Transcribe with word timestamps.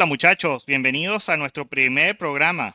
Hola 0.00 0.06
muchachos, 0.06 0.64
bienvenidos 0.64 1.28
a 1.28 1.36
nuestro 1.36 1.66
primer 1.66 2.16
programa. 2.16 2.74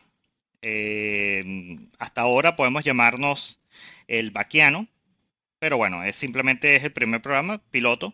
Eh, 0.62 1.76
hasta 1.98 2.22
ahora 2.22 2.56
podemos 2.56 2.84
llamarnos 2.84 3.60
el 4.08 4.29
Baquiano, 4.29 4.86
pero 5.58 5.76
bueno, 5.76 6.04
es 6.04 6.18
simplemente 6.18 6.76
es 6.76 6.84
el 6.84 6.94
primer 6.94 7.24
programa 7.24 7.63
piloto. 7.72 8.13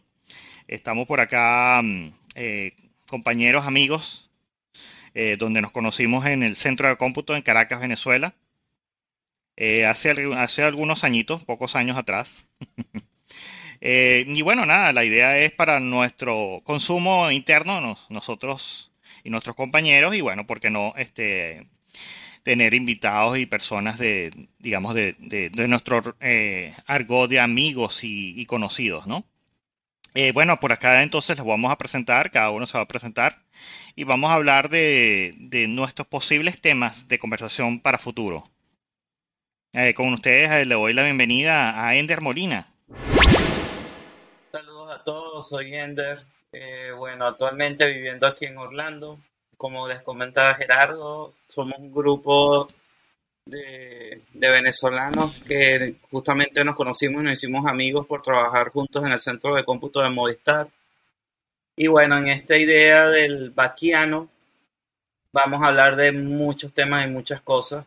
Estamos 0.66 1.08
por 1.08 1.20
acá, 1.20 1.82
mm, 1.84 2.14
eh, 2.36 2.72
compañeros, 3.06 3.68
amigos, 3.68 4.30
eh, 5.14 5.36
donde 5.38 5.60
nos 5.60 5.74
conocimos 5.74 6.26
en 6.26 6.42
el 6.42 6.56
centro 6.56 6.88
de 6.88 6.96
cómputo 6.96 7.36
en 7.36 7.42
Caracas, 7.42 7.82
Venezuela, 7.82 8.34
hace, 9.90 10.16
hace 10.38 10.64
algunos 10.64 11.04
añitos, 11.04 11.44
pocos 11.44 11.76
años 11.76 11.98
atrás. 11.98 12.48
y 13.82 14.42
bueno, 14.42 14.66
nada, 14.66 14.94
la 14.94 15.04
idea 15.04 15.38
es 15.38 15.52
para 15.52 15.82
nuestro 15.82 16.62
consumo 16.64 17.30
interno, 17.30 17.98
nosotros 18.08 18.91
y 19.24 19.30
nuestros 19.30 19.56
compañeros, 19.56 20.16
y 20.16 20.22
bueno, 20.22 20.46
¿por 20.48 20.60
qué 20.60 20.70
no 20.70 20.94
este, 20.98 21.68
tener 22.44 22.74
invitados 22.74 23.38
y 23.38 23.46
personas 23.46 23.98
de, 23.98 24.48
digamos, 24.60 24.96
de, 24.96 25.16
de, 25.20 25.68
nuestro 25.68 26.16
eh, 26.20 26.74
argot 26.88 27.30
de 27.30 27.40
amigos 27.40 28.00
y, 28.04 28.46
conocidos, 28.46 29.08
¿no? 29.08 29.26
Eh, 30.14 30.32
bueno, 30.34 30.60
por 30.60 30.72
acá 30.74 31.04
entonces 31.04 31.38
les 31.38 31.46
vamos 31.46 31.72
a 31.72 31.78
presentar, 31.78 32.32
cada 32.32 32.50
uno 32.50 32.68
se 32.68 32.78
va 32.78 32.84
a 32.84 32.88
presentar 32.88 33.44
y 33.96 34.04
vamos 34.04 34.30
a 34.32 34.34
hablar 34.34 34.70
de, 34.70 35.36
de 35.38 35.68
nuestros 35.68 36.08
posibles 36.08 36.60
temas 36.60 37.08
de 37.08 37.20
conversación 37.20 37.80
para 37.80 37.98
futuro. 37.98 38.50
Eh, 39.74 39.94
con 39.94 40.12
ustedes 40.12 40.68
le 40.68 40.76
doy 40.76 40.94
la 40.94 41.04
bienvenida 41.04 41.88
a 41.88 41.96
Ender 41.96 42.20
Molina. 42.20 42.68
Saludos 44.52 44.92
a 44.92 45.04
todos, 45.06 45.48
soy 45.48 45.74
Ender. 45.76 46.20
bueno, 46.98 47.26
actualmente 47.26 47.88
viviendo 47.88 48.28
aquí 48.28 48.46
en 48.46 48.58
Orlando, 48.58 49.18
como 49.56 49.88
les 49.88 50.02
comentaba 50.02 50.56
Gerardo, 50.56 51.34
somos 51.48 51.80
un 51.80 51.94
grupo 51.94 52.68
de, 53.46 54.22
venezolanos 54.34 55.40
que 55.48 55.96
justamente 56.12 56.66
nos 56.66 56.76
conocimos 56.76 57.22
y 57.22 57.26
nos 57.26 57.34
hicimos 57.34 57.66
amigos 57.66 58.06
por 58.06 58.22
trabajar 58.22 58.72
juntos 58.72 59.06
en 59.06 59.14
el 59.14 59.22
centro 59.22 59.56
de 59.56 59.64
cómputo 59.64 60.02
de 60.02 60.10
Movistar. 60.10 60.68
Y 61.78 61.88
bueno, 61.88 62.18
en 62.18 62.28
esta 62.28 62.58
idea 62.58 63.08
del 63.08 63.52
vaquiano 63.52 64.30
vamos 65.32 65.62
a 65.64 65.68
hablar 65.68 65.96
de 65.96 66.12
muchos 66.12 66.74
temas 66.74 67.08
y 67.08 67.10
muchas 67.10 67.40
cosas. 67.40 67.86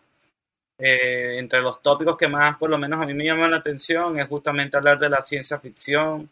Eh, 0.79 1.39
entre 1.39 1.61
los 1.61 1.83
tópicos 1.83 2.17
que 2.17 2.27
más, 2.27 2.57
por 2.57 2.71
lo 2.71 2.79
menos 2.79 3.03
a 3.03 3.07
mí 3.07 3.13
me 3.13 3.27
llaman 3.27 3.51
la 3.51 3.59
atención, 3.59 4.19
es 4.19 4.27
justamente 4.29 4.79
hablar 4.79 4.99
de 4.99 5.11
la 5.11 5.23
ciencia 5.23 5.59
ficción, 5.61 6.31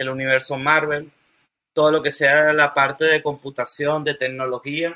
el 0.00 0.08
universo 0.08 0.56
Marvel, 0.56 1.10
todo 1.74 1.90
lo 1.92 2.02
que 2.02 2.10
sea 2.10 2.54
la 2.54 2.72
parte 2.72 3.04
de 3.04 3.22
computación, 3.22 4.02
de 4.02 4.14
tecnología. 4.14 4.94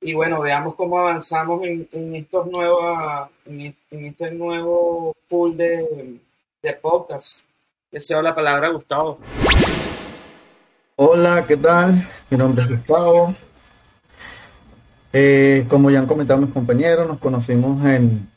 Y 0.00 0.14
bueno, 0.14 0.40
veamos 0.40 0.76
cómo 0.76 0.96
avanzamos 0.96 1.64
en, 1.64 1.88
en 1.90 2.14
estos 2.14 2.46
nuevos, 2.46 3.28
en, 3.46 3.74
este 3.90 4.30
nuevo 4.30 5.12
pool 5.28 5.56
de, 5.56 6.20
de 6.62 6.72
podcasts. 6.74 7.44
Deseo 7.90 8.22
la 8.22 8.32
palabra 8.32 8.68
a 8.68 8.70
Gustavo. 8.70 9.18
Hola, 10.94 11.44
¿qué 11.48 11.56
tal? 11.56 12.08
Mi 12.30 12.38
nombre 12.38 12.62
es 12.62 12.70
Gustavo. 12.70 13.34
Eh, 15.12 15.66
como 15.68 15.90
ya 15.90 15.98
han 15.98 16.06
comentado 16.06 16.40
mis 16.40 16.52
compañeros, 16.52 17.08
nos 17.08 17.18
conocimos 17.18 17.84
en, 17.86 18.30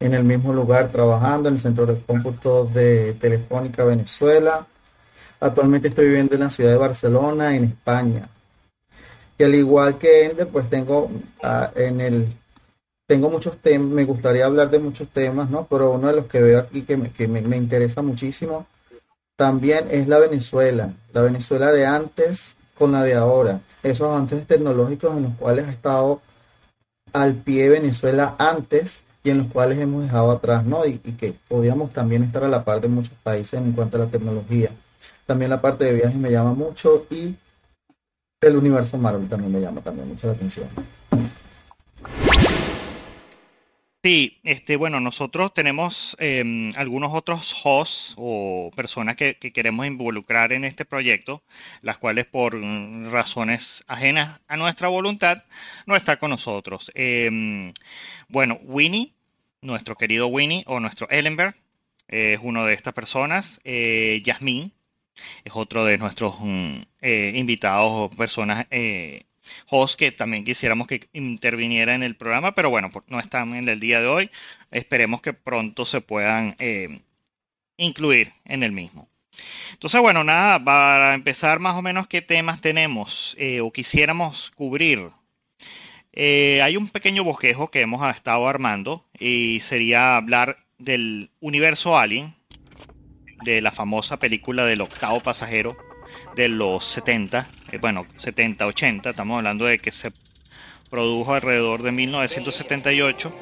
en 0.00 0.14
el 0.14 0.24
mismo 0.24 0.54
lugar 0.54 0.88
trabajando 0.88 1.50
en 1.50 1.56
el 1.56 1.60
Centro 1.60 1.84
de 1.84 2.00
Cómputo 2.00 2.64
de 2.64 3.12
Telefónica 3.20 3.84
Venezuela. 3.84 4.66
Actualmente 5.40 5.88
estoy 5.88 6.06
viviendo 6.06 6.34
en 6.34 6.40
la 6.40 6.50
ciudad 6.50 6.72
de 6.72 6.78
Barcelona, 6.78 7.54
en 7.54 7.64
España. 7.64 8.28
Y 9.38 9.44
al 9.44 9.54
igual 9.54 9.98
que 9.98 10.24
Ender, 10.24 10.48
pues 10.48 10.68
tengo 10.68 11.10
ah, 11.42 11.70
en 11.76 12.00
el 12.00 12.28
tengo 13.08 13.30
muchos 13.30 13.56
temas, 13.56 13.88
me 13.88 14.04
gustaría 14.04 14.44
hablar 14.44 14.68
de 14.68 14.78
muchos 14.78 15.08
temas, 15.08 15.48
¿no? 15.48 15.66
Pero 15.66 15.92
uno 15.92 16.08
de 16.08 16.12
los 16.12 16.26
que 16.26 16.42
veo 16.42 16.58
aquí 16.58 16.82
que 16.82 16.98
me, 16.98 17.10
que 17.10 17.26
me, 17.26 17.56
interesa 17.56 18.02
muchísimo 18.02 18.66
también 19.34 19.86
es 19.90 20.08
la 20.08 20.18
Venezuela, 20.18 20.92
la 21.14 21.22
Venezuela 21.22 21.72
de 21.72 21.86
antes 21.86 22.54
con 22.76 22.92
la 22.92 23.02
de 23.04 23.14
ahora, 23.14 23.60
esos 23.82 24.08
avances 24.08 24.46
tecnológicos 24.46 25.16
en 25.16 25.22
los 25.22 25.32
cuales 25.36 25.66
ha 25.66 25.70
estado 25.70 26.20
al 27.14 27.34
pie 27.34 27.70
Venezuela 27.70 28.34
antes 28.38 29.00
y 29.24 29.30
en 29.30 29.38
los 29.38 29.46
cuales 29.46 29.78
hemos 29.78 30.02
dejado 30.02 30.30
atrás, 30.30 30.66
¿no? 30.66 30.84
Y, 30.84 31.00
y 31.02 31.12
que 31.12 31.34
podíamos 31.48 31.92
también 31.94 32.24
estar 32.24 32.44
a 32.44 32.48
la 32.48 32.62
par 32.62 32.82
de 32.82 32.88
muchos 32.88 33.14
países 33.22 33.54
en 33.54 33.72
cuanto 33.72 33.96
a 33.96 34.00
la 34.00 34.06
tecnología. 34.10 34.70
También 35.28 35.50
la 35.50 35.60
parte 35.60 35.84
de 35.84 35.92
viajes 35.92 36.16
me 36.16 36.30
llama 36.30 36.54
mucho 36.54 37.06
y 37.10 37.34
el 38.40 38.56
universo 38.56 38.96
Marvel 38.96 39.28
también 39.28 39.52
me 39.52 39.60
llama 39.60 39.82
también 39.82 40.08
mucho 40.08 40.26
la 40.26 40.32
atención. 40.32 40.66
Sí, 44.02 44.38
este, 44.42 44.76
bueno, 44.76 45.00
nosotros 45.00 45.52
tenemos 45.52 46.16
em, 46.18 46.72
algunos 46.76 47.12
otros 47.12 47.54
hosts 47.62 48.14
o 48.16 48.70
personas 48.74 49.16
que, 49.16 49.34
queremos 49.34 49.86
involucrar 49.86 50.54
en 50.54 50.64
este 50.64 50.86
proyecto, 50.86 51.42
las 51.82 51.98
cuales 51.98 52.24
por 52.24 52.58
razones 53.12 53.84
ajenas 53.86 54.40
a 54.48 54.56
nuestra 54.56 54.88
voluntad 54.88 55.44
no 55.84 55.94
está 55.94 56.16
con 56.18 56.30
nosotros. 56.30 56.90
Em, 56.94 57.74
bueno, 58.28 58.58
Winnie, 58.62 59.12
nuestro 59.60 59.94
querido 59.94 60.28
Winnie 60.28 60.64
o 60.66 60.80
nuestro 60.80 61.06
Ellenberg, 61.10 61.54
es 62.06 62.40
uno 62.42 62.64
de 62.64 62.72
estas 62.72 62.94
personas. 62.94 63.60
Eh, 63.64 64.22
Yasmín, 64.24 64.72
es 65.44 65.52
otro 65.54 65.84
de 65.84 65.98
nuestros 65.98 66.36
mm, 66.40 66.82
eh, 67.00 67.32
invitados 67.36 67.92
o 67.92 68.10
personas 68.10 68.66
eh, 68.70 69.24
que 69.96 70.12
también 70.12 70.44
quisiéramos 70.44 70.86
que 70.86 71.08
interviniera 71.12 71.94
en 71.94 72.02
el 72.02 72.16
programa, 72.16 72.54
pero 72.54 72.70
bueno, 72.70 72.90
no 73.08 73.18
están 73.18 73.54
en 73.54 73.68
el 73.68 73.80
día 73.80 74.00
de 74.00 74.06
hoy. 74.06 74.30
Esperemos 74.70 75.22
que 75.22 75.32
pronto 75.32 75.86
se 75.86 76.00
puedan 76.00 76.54
eh, 76.58 77.00
incluir 77.78 78.32
en 78.44 78.62
el 78.62 78.72
mismo. 78.72 79.08
Entonces, 79.72 80.00
bueno, 80.00 80.24
nada, 80.24 80.62
para 80.62 81.14
empezar 81.14 81.60
más 81.60 81.76
o 81.76 81.82
menos 81.82 82.08
qué 82.08 82.20
temas 82.22 82.60
tenemos 82.60 83.36
o 83.62 83.72
quisiéramos 83.72 84.50
cubrir. 84.56 85.10
hay 86.14 86.76
un 86.76 86.88
pequeño 86.88 87.24
bosquejo 87.24 87.70
que 87.70 87.80
hemos 87.80 88.06
estado 88.14 88.48
armando 88.48 89.04
y 89.18 89.60
sería 89.62 90.16
hablar 90.16 90.58
del 90.78 91.30
universo 91.40 91.96
Alien, 91.98 92.34
de 93.44 93.60
la 93.60 93.72
famosa 93.72 94.18
película 94.18 94.64
del 94.64 94.80
octavo 94.80 95.20
pasajero 95.20 95.76
de 96.36 96.48
los 96.48 96.84
70, 96.84 97.48
eh, 97.72 97.78
bueno, 97.78 98.06
70, 98.18 98.66
80, 98.66 99.10
estamos 99.10 99.38
hablando 99.38 99.64
de 99.64 99.78
que 99.78 99.92
se 99.92 100.12
produjo 100.90 101.34
alrededor 101.34 101.82
de 101.82 101.92
1978, 101.92 103.32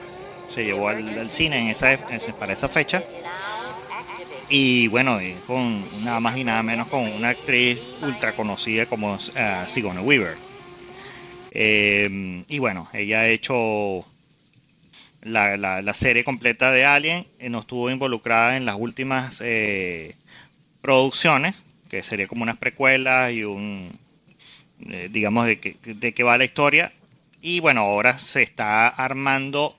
se 0.54 0.64
llevó 0.64 0.88
al, 0.88 1.28
cine 1.28 1.60
en 1.60 1.68
esa, 1.68 1.96
para 2.38 2.52
esa 2.52 2.68
fecha, 2.68 3.02
y 4.48 4.88
bueno, 4.88 5.18
con 5.46 5.84
nada 6.04 6.20
más 6.20 6.36
y 6.36 6.44
nada 6.44 6.62
menos 6.62 6.88
con 6.88 7.00
una 7.00 7.30
actriz 7.30 7.80
ultra 8.02 8.34
conocida 8.34 8.86
como 8.86 9.18
eh, 9.34 9.64
Sigourney 9.68 10.04
Weaver. 10.04 10.36
Eh, 11.50 12.44
y 12.48 12.58
bueno, 12.58 12.88
ella 12.92 13.20
ha 13.20 13.28
hecho 13.28 14.04
la, 15.26 15.56
la, 15.82 15.94
serie 15.94 16.24
completa 16.24 16.70
de 16.70 16.84
Alien 16.84 17.26
eh, 17.38 17.48
no 17.48 17.60
estuvo 17.60 17.90
involucrada 17.90 18.56
en 18.56 18.64
las 18.64 18.76
últimas 18.78 19.40
eh, 19.44 20.14
producciones, 20.80 21.54
que 21.88 22.02
sería 22.02 22.26
como 22.28 22.42
unas 22.42 22.58
precuelas 22.58 23.32
y 23.32 23.44
un, 23.44 23.98
eh, 24.88 25.08
digamos, 25.10 25.46
de 25.46 25.58
que, 25.58 25.76
de 25.82 26.14
qué 26.14 26.22
va 26.22 26.38
la 26.38 26.44
historia. 26.44 26.92
Y 27.42 27.60
bueno, 27.60 27.82
ahora 27.82 28.18
se 28.18 28.42
está 28.42 28.88
armando 28.88 29.78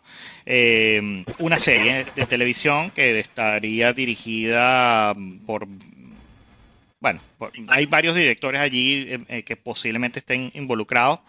una 1.39 1.59
serie 1.59 2.05
de 2.15 2.25
televisión 2.25 2.89
que 2.91 3.19
estaría 3.19 3.91
dirigida 3.91 5.13
por 5.45 5.67
bueno, 6.99 7.19
hay 7.67 7.85
varios 7.85 8.15
directores 8.15 8.61
allí 8.61 9.25
que 9.45 9.55
posiblemente 9.57 10.19
estén 10.19 10.49
involucrados. 10.53 11.19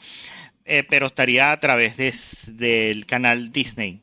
Eh, 0.70 0.84
pero 0.86 1.06
estaría 1.06 1.50
a 1.50 1.58
través 1.60 1.96
de, 1.96 2.14
del 2.46 3.06
canal 3.06 3.52
Disney. 3.52 4.02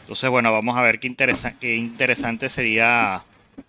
Entonces, 0.00 0.28
bueno, 0.28 0.50
vamos 0.50 0.76
a 0.76 0.82
ver 0.82 0.98
qué, 0.98 1.06
interesa 1.06 1.52
qué 1.60 1.76
interesante 1.76 2.50
sería 2.50 3.22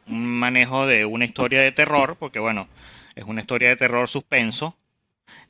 un 0.07 0.25
manejo 0.25 0.87
de 0.87 1.05
una 1.05 1.25
historia 1.25 1.61
de 1.61 1.71
terror, 1.71 2.15
porque 2.19 2.39
bueno, 2.39 2.67
es 3.13 3.23
una 3.25 3.41
historia 3.41 3.69
de 3.69 3.75
terror 3.75 4.09
suspenso, 4.09 4.75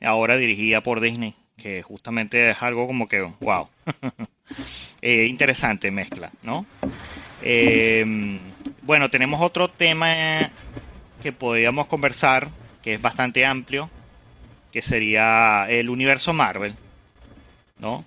ahora 0.02 0.36
dirigida 0.36 0.82
por 0.82 1.00
Disney, 1.00 1.34
que 1.56 1.80
justamente 1.80 2.50
es 2.50 2.62
algo 2.62 2.86
como 2.86 3.08
que, 3.08 3.22
wow, 3.40 3.70
eh, 5.00 5.24
interesante 5.24 5.90
mezcla, 5.90 6.30
¿no? 6.42 6.66
Eh, 7.40 8.38
bueno, 8.82 9.08
tenemos 9.08 9.40
otro 9.40 9.68
tema 9.68 10.50
que 11.22 11.32
podríamos 11.32 11.86
conversar, 11.86 12.48
que 12.82 12.92
es 12.92 13.00
bastante 13.00 13.46
amplio, 13.46 13.88
que 14.78 14.82
sería 14.82 15.66
el 15.68 15.90
universo 15.90 16.32
Marvel, 16.32 16.72
¿no? 17.80 18.04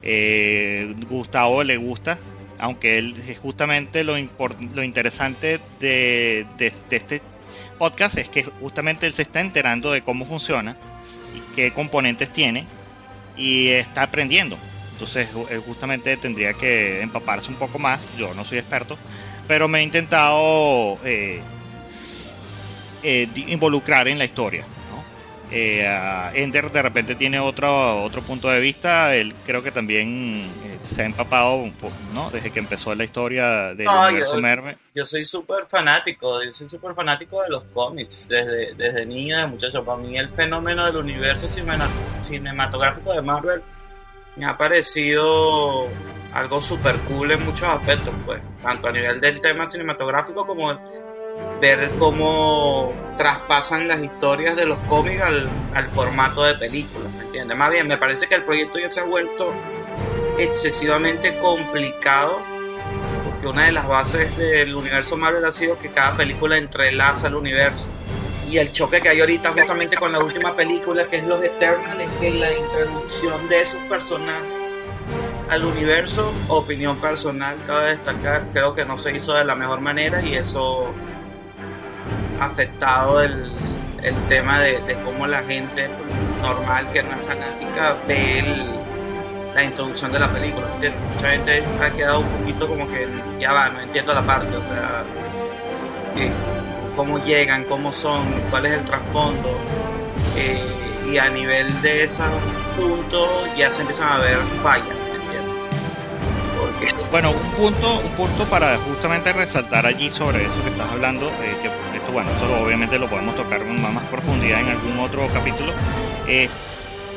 Eh, 0.00 0.94
Gustavo 1.10 1.62
le 1.62 1.76
gusta, 1.76 2.18
aunque 2.58 2.96
él 2.96 3.22
es 3.28 3.38
justamente 3.38 4.02
lo, 4.02 4.14
lo 4.74 4.82
interesante 4.82 5.60
de, 5.78 6.46
este 6.88 7.20
podcast 7.78 8.16
es 8.16 8.30
que 8.30 8.44
justamente 8.44 9.06
él 9.06 9.12
se 9.12 9.22
está 9.22 9.40
enterando 9.40 9.92
de 9.92 10.00
cómo 10.00 10.24
funciona 10.24 10.74
qué 11.54 11.70
componentes 11.74 12.32
tiene 12.32 12.64
y 13.36 13.68
está 13.68 14.04
aprendiendo. 14.04 14.56
Entonces 14.92 15.28
él 15.50 15.58
justamente 15.66 16.16
tendría 16.16 16.54
que 16.54 17.02
empaparse 17.02 17.50
un 17.50 17.56
poco 17.56 17.78
más. 17.78 18.00
Yo 18.16 18.32
no 18.32 18.42
soy 18.46 18.56
experto, 18.56 18.96
pero 19.46 19.68
me 19.68 19.80
he 19.80 19.82
intentado 19.82 20.98
eh, 21.04 21.42
eh, 23.02 23.28
involucrar 23.48 24.08
en 24.08 24.16
la 24.16 24.24
historia. 24.24 24.64
Eh, 25.50 25.86
Ender 26.34 26.70
de 26.72 26.82
repente 26.82 27.14
tiene 27.14 27.38
otro, 27.38 28.02
otro 28.02 28.22
punto 28.22 28.48
de 28.48 28.60
vista. 28.60 29.14
Él 29.14 29.34
creo 29.46 29.62
que 29.62 29.70
también 29.70 30.44
eh, 30.64 30.78
se 30.82 31.02
ha 31.02 31.06
empapado 31.06 31.56
un 31.56 31.72
poco, 31.72 31.94
¿no? 32.12 32.30
Desde 32.30 32.50
que 32.50 32.58
empezó 32.58 32.94
la 32.94 33.04
historia 33.04 33.74
del 33.74 33.86
universo 33.86 34.40
Merme. 34.40 34.76
Yo 34.94 35.06
soy 35.06 35.24
súper 35.24 35.66
fanático, 35.66 36.42
yo 36.42 36.52
soy 36.52 36.68
súper 36.68 36.94
fanático 36.94 37.42
de 37.42 37.50
los 37.50 37.62
cómics. 37.72 38.26
Desde, 38.28 38.74
desde 38.74 39.06
niño, 39.06 39.38
de 39.38 39.46
muchacho. 39.46 39.84
Para 39.84 39.98
mí 39.98 40.18
el 40.18 40.30
fenómeno 40.30 40.86
del 40.86 40.96
universo 40.96 41.48
cinematográfico 42.22 43.12
de 43.12 43.22
Marvel 43.22 43.62
me 44.36 44.46
ha 44.46 44.56
parecido 44.56 45.88
algo 46.32 46.60
súper 46.60 46.96
cool 47.00 47.30
en 47.30 47.44
muchos 47.44 47.68
aspectos, 47.68 48.14
pues. 48.24 48.42
Tanto 48.62 48.88
a 48.88 48.92
nivel 48.92 49.20
del 49.20 49.40
tema 49.40 49.70
cinematográfico 49.70 50.46
como 50.46 50.76
ver 51.60 51.90
cómo 51.98 52.92
traspasan 53.16 53.88
las 53.88 54.02
historias 54.02 54.56
de 54.56 54.66
los 54.66 54.78
cómics 54.80 55.22
al, 55.22 55.48
formato 55.90 56.42
de 56.42 56.54
películas, 56.54 57.12
¿me 57.12 57.24
entiendes? 57.24 57.56
Más 57.56 57.70
bien, 57.70 57.88
me 57.88 57.96
parece 57.96 58.26
que 58.26 58.34
el 58.34 58.44
proyecto 58.44 58.78
ya 58.78 58.90
se 58.90 59.00
ha 59.00 59.04
vuelto 59.04 59.52
excesivamente 60.38 61.38
complicado, 61.38 62.40
porque 63.24 63.46
una 63.46 63.64
de 63.66 63.72
las 63.72 63.88
bases 63.88 64.36
del 64.36 64.74
universo 64.74 65.16
Marvel 65.16 65.44
ha 65.44 65.52
sido 65.52 65.78
que 65.78 65.90
cada 65.90 66.16
película 66.16 66.58
entrelaza 66.58 67.28
el 67.28 67.34
universo. 67.34 67.88
Y 68.48 68.58
el 68.58 68.72
choque 68.72 69.00
que 69.00 69.08
hay 69.08 69.20
ahorita 69.20 69.52
justamente 69.52 69.96
con 69.96 70.12
la 70.12 70.20
última 70.20 70.54
película, 70.54 71.06
que 71.06 71.16
es 71.16 71.24
Los 71.24 71.42
Eternals, 71.42 72.00
es 72.00 72.10
que 72.20 72.30
la 72.30 72.52
introducción 72.52 73.48
de 73.48 73.62
esos 73.62 73.80
personajes 73.84 74.66
al 75.48 75.64
universo, 75.64 76.32
opinión 76.48 76.96
personal, 76.98 77.56
cabe 77.66 77.90
destacar, 77.90 78.46
creo 78.52 78.74
que 78.74 78.84
no 78.84 78.98
se 78.98 79.16
hizo 79.16 79.34
de 79.34 79.44
la 79.44 79.54
mejor 79.54 79.80
manera 79.80 80.20
y 80.22 80.34
eso 80.34 80.92
afectado 82.40 83.22
el, 83.22 83.50
el 84.02 84.14
tema 84.28 84.60
de, 84.60 84.96
cómo 85.04 85.26
la 85.26 85.42
gente 85.42 85.88
normal 86.40 86.90
que 86.92 87.02
no 87.02 87.10
es 87.10 87.22
fanática 87.26 87.96
ve 88.06 88.44
la 89.54 89.64
introducción 89.64 90.12
de 90.12 90.18
la 90.18 90.28
película. 90.28 90.66
Mucha 91.14 91.30
gente 91.30 91.62
ha 91.80 91.90
quedado 91.90 92.20
un 92.20 92.28
poquito 92.28 92.68
como 92.68 92.86
que 92.88 93.08
ya 93.40 93.52
va, 93.52 93.70
no 93.70 93.80
entiendo 93.80 94.12
la 94.12 94.22
parte, 94.22 94.54
o 94.54 94.62
sea, 94.62 95.02
cómo 96.94 97.18
llegan, 97.24 97.64
cómo 97.64 97.92
son, 97.92 98.22
cuál 98.50 98.66
es 98.66 98.78
el 98.78 98.84
trasfondo. 98.84 99.58
Eh, 100.36 100.60
y 101.10 101.18
a 101.18 101.28
nivel 101.30 101.82
de 101.82 102.04
ese 102.04 102.22
punto 102.76 103.28
ya 103.56 103.72
se 103.72 103.82
empiezan 103.82 104.12
a 104.12 104.18
ver 104.18 104.38
fallas. 104.62 105.05
Bueno, 107.10 107.30
un 107.30 107.50
punto, 107.52 107.98
un 107.98 108.10
punto 108.12 108.44
para 108.44 108.76
justamente 108.76 109.32
resaltar 109.32 109.86
allí 109.86 110.10
sobre 110.10 110.44
eso 110.44 110.62
que 110.62 110.70
estás 110.70 110.90
hablando, 110.90 111.26
eh, 111.26 111.56
esto, 111.94 112.12
bueno, 112.12 112.28
eso 112.30 112.64
obviamente 112.64 112.98
lo 112.98 113.06
podemos 113.08 113.34
tocar 113.34 113.60
con 113.60 113.80
más 113.80 114.04
profundidad 114.04 114.60
en 114.60 114.68
algún 114.68 114.98
otro 114.98 115.26
capítulo, 115.32 115.72
es 116.28 116.50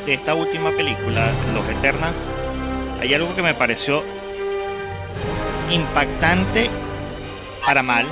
de 0.06 0.14
esta 0.14 0.36
última 0.36 0.70
película, 0.72 1.32
Los 1.54 1.68
Eternals, 1.78 2.18
hay 3.02 3.14
algo 3.14 3.36
que 3.36 3.42
me 3.42 3.54
pareció 3.54 4.04
impactante 5.70 6.70
para 7.66 7.84
mal, 7.84 8.06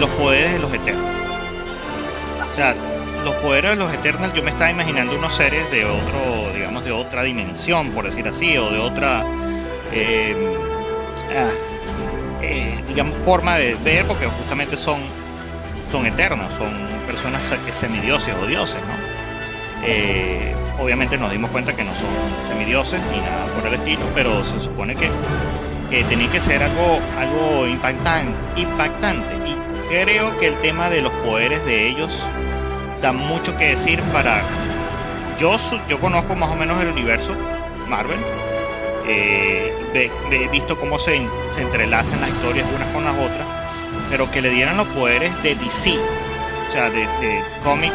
los 0.00 0.10
poderes 0.10 0.52
de 0.52 0.58
los 0.58 0.72
Eternals. 0.72 1.16
O 2.52 2.56
sea, 2.56 2.74
los 3.24 3.34
poderes 3.36 3.70
de 3.70 3.76
los 3.76 3.92
Eternals, 3.92 4.34
yo 4.34 4.42
me 4.42 4.50
estaba 4.50 4.70
imaginando 4.70 5.16
unos 5.16 5.34
seres 5.36 5.70
de 5.70 5.84
otro, 5.84 6.52
digamos, 6.54 6.84
de 6.84 6.90
otra 6.90 7.22
dimensión, 7.22 7.90
por 7.92 8.04
decir 8.06 8.26
así, 8.26 8.56
o 8.56 8.70
de 8.70 8.78
otra 8.78 9.24
eh, 9.92 10.34
ah, 11.36 11.50
eh, 12.42 12.82
digamos, 12.88 13.14
forma 13.24 13.56
de 13.58 13.74
ver, 13.76 14.06
porque 14.06 14.26
justamente 14.26 14.76
son, 14.76 15.00
son 15.90 16.06
eternos, 16.06 16.46
son 16.58 16.72
personas 17.06 17.42
semidioses 17.80 18.34
o 18.42 18.46
dioses, 18.46 18.80
¿no? 18.82 19.08
Eh, 19.84 20.54
obviamente 20.78 21.16
nos 21.18 21.30
dimos 21.30 21.50
cuenta 21.50 21.74
que 21.74 21.84
no 21.84 21.92
son 21.94 22.48
semidioses 22.48 23.00
ni 23.12 23.18
nada 23.20 23.46
por 23.54 23.66
el 23.66 23.74
estilo, 23.74 24.02
pero 24.14 24.44
se 24.44 24.60
supone 24.60 24.94
que, 24.94 25.08
que 25.90 26.04
tenía 26.04 26.30
que 26.30 26.40
ser 26.40 26.62
algo, 26.62 27.00
algo 27.18 27.66
impactante, 27.66 28.60
impactante. 28.60 29.34
Y 29.46 29.56
creo 29.88 30.38
que 30.38 30.48
el 30.48 30.54
tema 30.56 30.90
de 30.90 31.02
los 31.02 31.12
poderes 31.24 31.64
de 31.64 31.88
ellos 31.88 32.10
da 33.00 33.12
mucho 33.12 33.56
que 33.56 33.76
decir 33.76 34.00
para... 34.12 34.42
Yo, 35.40 35.58
yo 35.88 36.00
conozco 36.00 36.34
más 36.34 36.50
o 36.50 36.56
menos 36.56 36.82
el 36.82 36.88
universo 36.88 37.32
Marvel, 37.88 38.18
eh, 39.08 39.72
he 40.30 40.48
visto 40.48 40.78
cómo 40.78 40.98
se, 40.98 41.20
se, 41.54 41.62
entrelazan 41.62 42.20
las 42.20 42.30
historias 42.30 42.66
unas 42.74 42.88
con 42.88 43.04
las 43.04 43.14
otras, 43.14 43.46
pero 44.10 44.30
que 44.30 44.42
le 44.42 44.50
dieran 44.50 44.76
los 44.76 44.86
poderes 44.88 45.30
de 45.42 45.54
DC, 45.54 45.98
o 45.98 46.72
sea, 46.72 46.90
de, 46.90 47.06
cómic, 47.64 47.92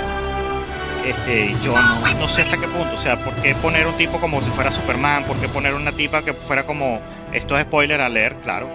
este, 1.05 1.53
yo 1.63 1.73
no, 2.19 2.27
sé 2.27 2.41
hasta 2.41 2.57
qué 2.57 2.67
punto, 2.67 2.95
o 2.95 3.01
sea, 3.01 3.23
¿por 3.23 3.33
qué 3.35 3.53
poner 3.55 3.85
un 3.85 3.93
tipo 3.93 4.19
como 4.19 4.41
si 4.41 4.49
fuera 4.51 4.71
Superman? 4.71 5.23
¿Por 5.25 5.37
qué 5.37 5.47
poner 5.47 5.73
una 5.73 5.91
tipa 5.91 6.23
que 6.23 6.33
fuera 6.33 6.65
como, 6.65 6.99
esto 7.31 7.57
es 7.57 7.63
spoiler 7.65 8.01
a 8.01 8.09
leer, 8.09 8.35
claro, 8.43 8.67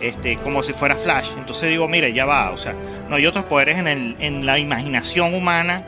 este, 0.00 0.36
como 0.36 0.62
si 0.62 0.72
fuera 0.72 0.96
Flash? 0.96 1.30
Entonces 1.38 1.70
digo, 1.70 1.88
mire, 1.88 2.12
ya 2.12 2.26
va, 2.26 2.50
o 2.50 2.58
sea, 2.58 2.74
no 3.08 3.16
hay 3.16 3.26
otros 3.26 3.44
poderes 3.44 3.78
en, 3.78 3.88
el, 3.88 4.16
en 4.20 4.44
la 4.44 4.58
imaginación 4.58 5.34
humana 5.34 5.84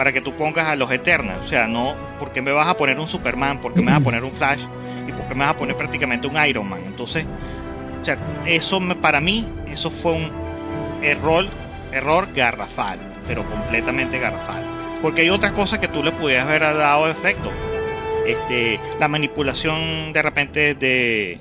para 0.00 0.14
que 0.14 0.22
tú 0.22 0.32
pongas 0.32 0.66
a 0.66 0.76
los 0.76 0.90
Eternals. 0.90 1.44
O 1.44 1.46
sea, 1.46 1.66
no, 1.66 1.94
¿por 2.18 2.32
qué 2.32 2.40
me 2.40 2.52
vas 2.52 2.66
a 2.66 2.74
poner 2.74 2.98
un 2.98 3.06
Superman? 3.06 3.58
¿Por 3.58 3.74
qué 3.74 3.82
me 3.82 3.90
vas 3.90 4.00
a 4.00 4.02
poner 4.02 4.24
un 4.24 4.32
Flash? 4.32 4.62
¿Y 5.06 5.12
por 5.12 5.28
qué 5.28 5.34
me 5.34 5.40
vas 5.40 5.50
a 5.50 5.58
poner 5.58 5.76
prácticamente 5.76 6.26
un 6.26 6.42
Iron 6.42 6.66
Man? 6.70 6.80
Entonces, 6.86 7.26
o 8.00 8.02
sea, 8.06 8.16
eso 8.46 8.80
me, 8.80 8.94
para 8.94 9.20
mí, 9.20 9.46
eso 9.68 9.90
fue 9.90 10.12
un 10.12 10.32
error, 11.02 11.44
error 11.92 12.28
garrafal, 12.34 12.98
pero 13.28 13.44
completamente 13.44 14.18
garrafal. 14.18 14.64
Porque 15.02 15.20
hay 15.20 15.28
otras 15.28 15.52
cosas 15.52 15.80
que 15.80 15.88
tú 15.88 16.02
le 16.02 16.12
pudieras 16.12 16.48
haber 16.48 16.62
dado 16.62 17.06
efecto. 17.10 17.50
Este, 18.26 18.80
la 18.98 19.06
manipulación 19.06 20.14
de 20.14 20.22
repente 20.22 20.74
de, 20.76 21.38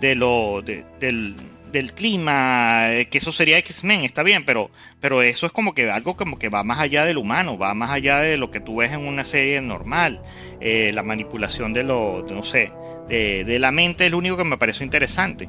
de 0.00 0.14
lo, 0.14 0.62
del, 0.62 1.34
del 1.72 1.92
clima, 1.92 2.92
eh, 2.92 3.08
que 3.08 3.18
eso 3.18 3.32
sería 3.32 3.58
X-Men, 3.58 4.04
está 4.04 4.22
bien, 4.22 4.44
pero, 4.44 4.70
pero 5.00 5.22
eso 5.22 5.46
es 5.46 5.52
como 5.52 5.74
que 5.74 5.90
algo 5.90 6.16
como 6.16 6.38
que 6.38 6.48
va 6.48 6.62
más 6.62 6.78
allá 6.78 7.04
del 7.04 7.18
humano, 7.18 7.58
va 7.58 7.74
más 7.74 7.90
allá 7.90 8.20
de 8.20 8.36
lo 8.36 8.50
que 8.50 8.60
tú 8.60 8.76
ves 8.76 8.92
en 8.92 9.06
una 9.06 9.24
serie 9.24 9.60
normal. 9.60 10.22
Eh, 10.60 10.90
la 10.94 11.02
manipulación 11.02 11.72
de 11.72 11.84
lo, 11.84 12.24
no 12.30 12.44
sé, 12.44 12.72
de, 13.08 13.58
la 13.58 13.72
mente 13.72 14.06
es 14.06 14.10
lo 14.10 14.18
único 14.18 14.36
que 14.36 14.44
me 14.44 14.58
pareció 14.58 14.84
interesante. 14.84 15.48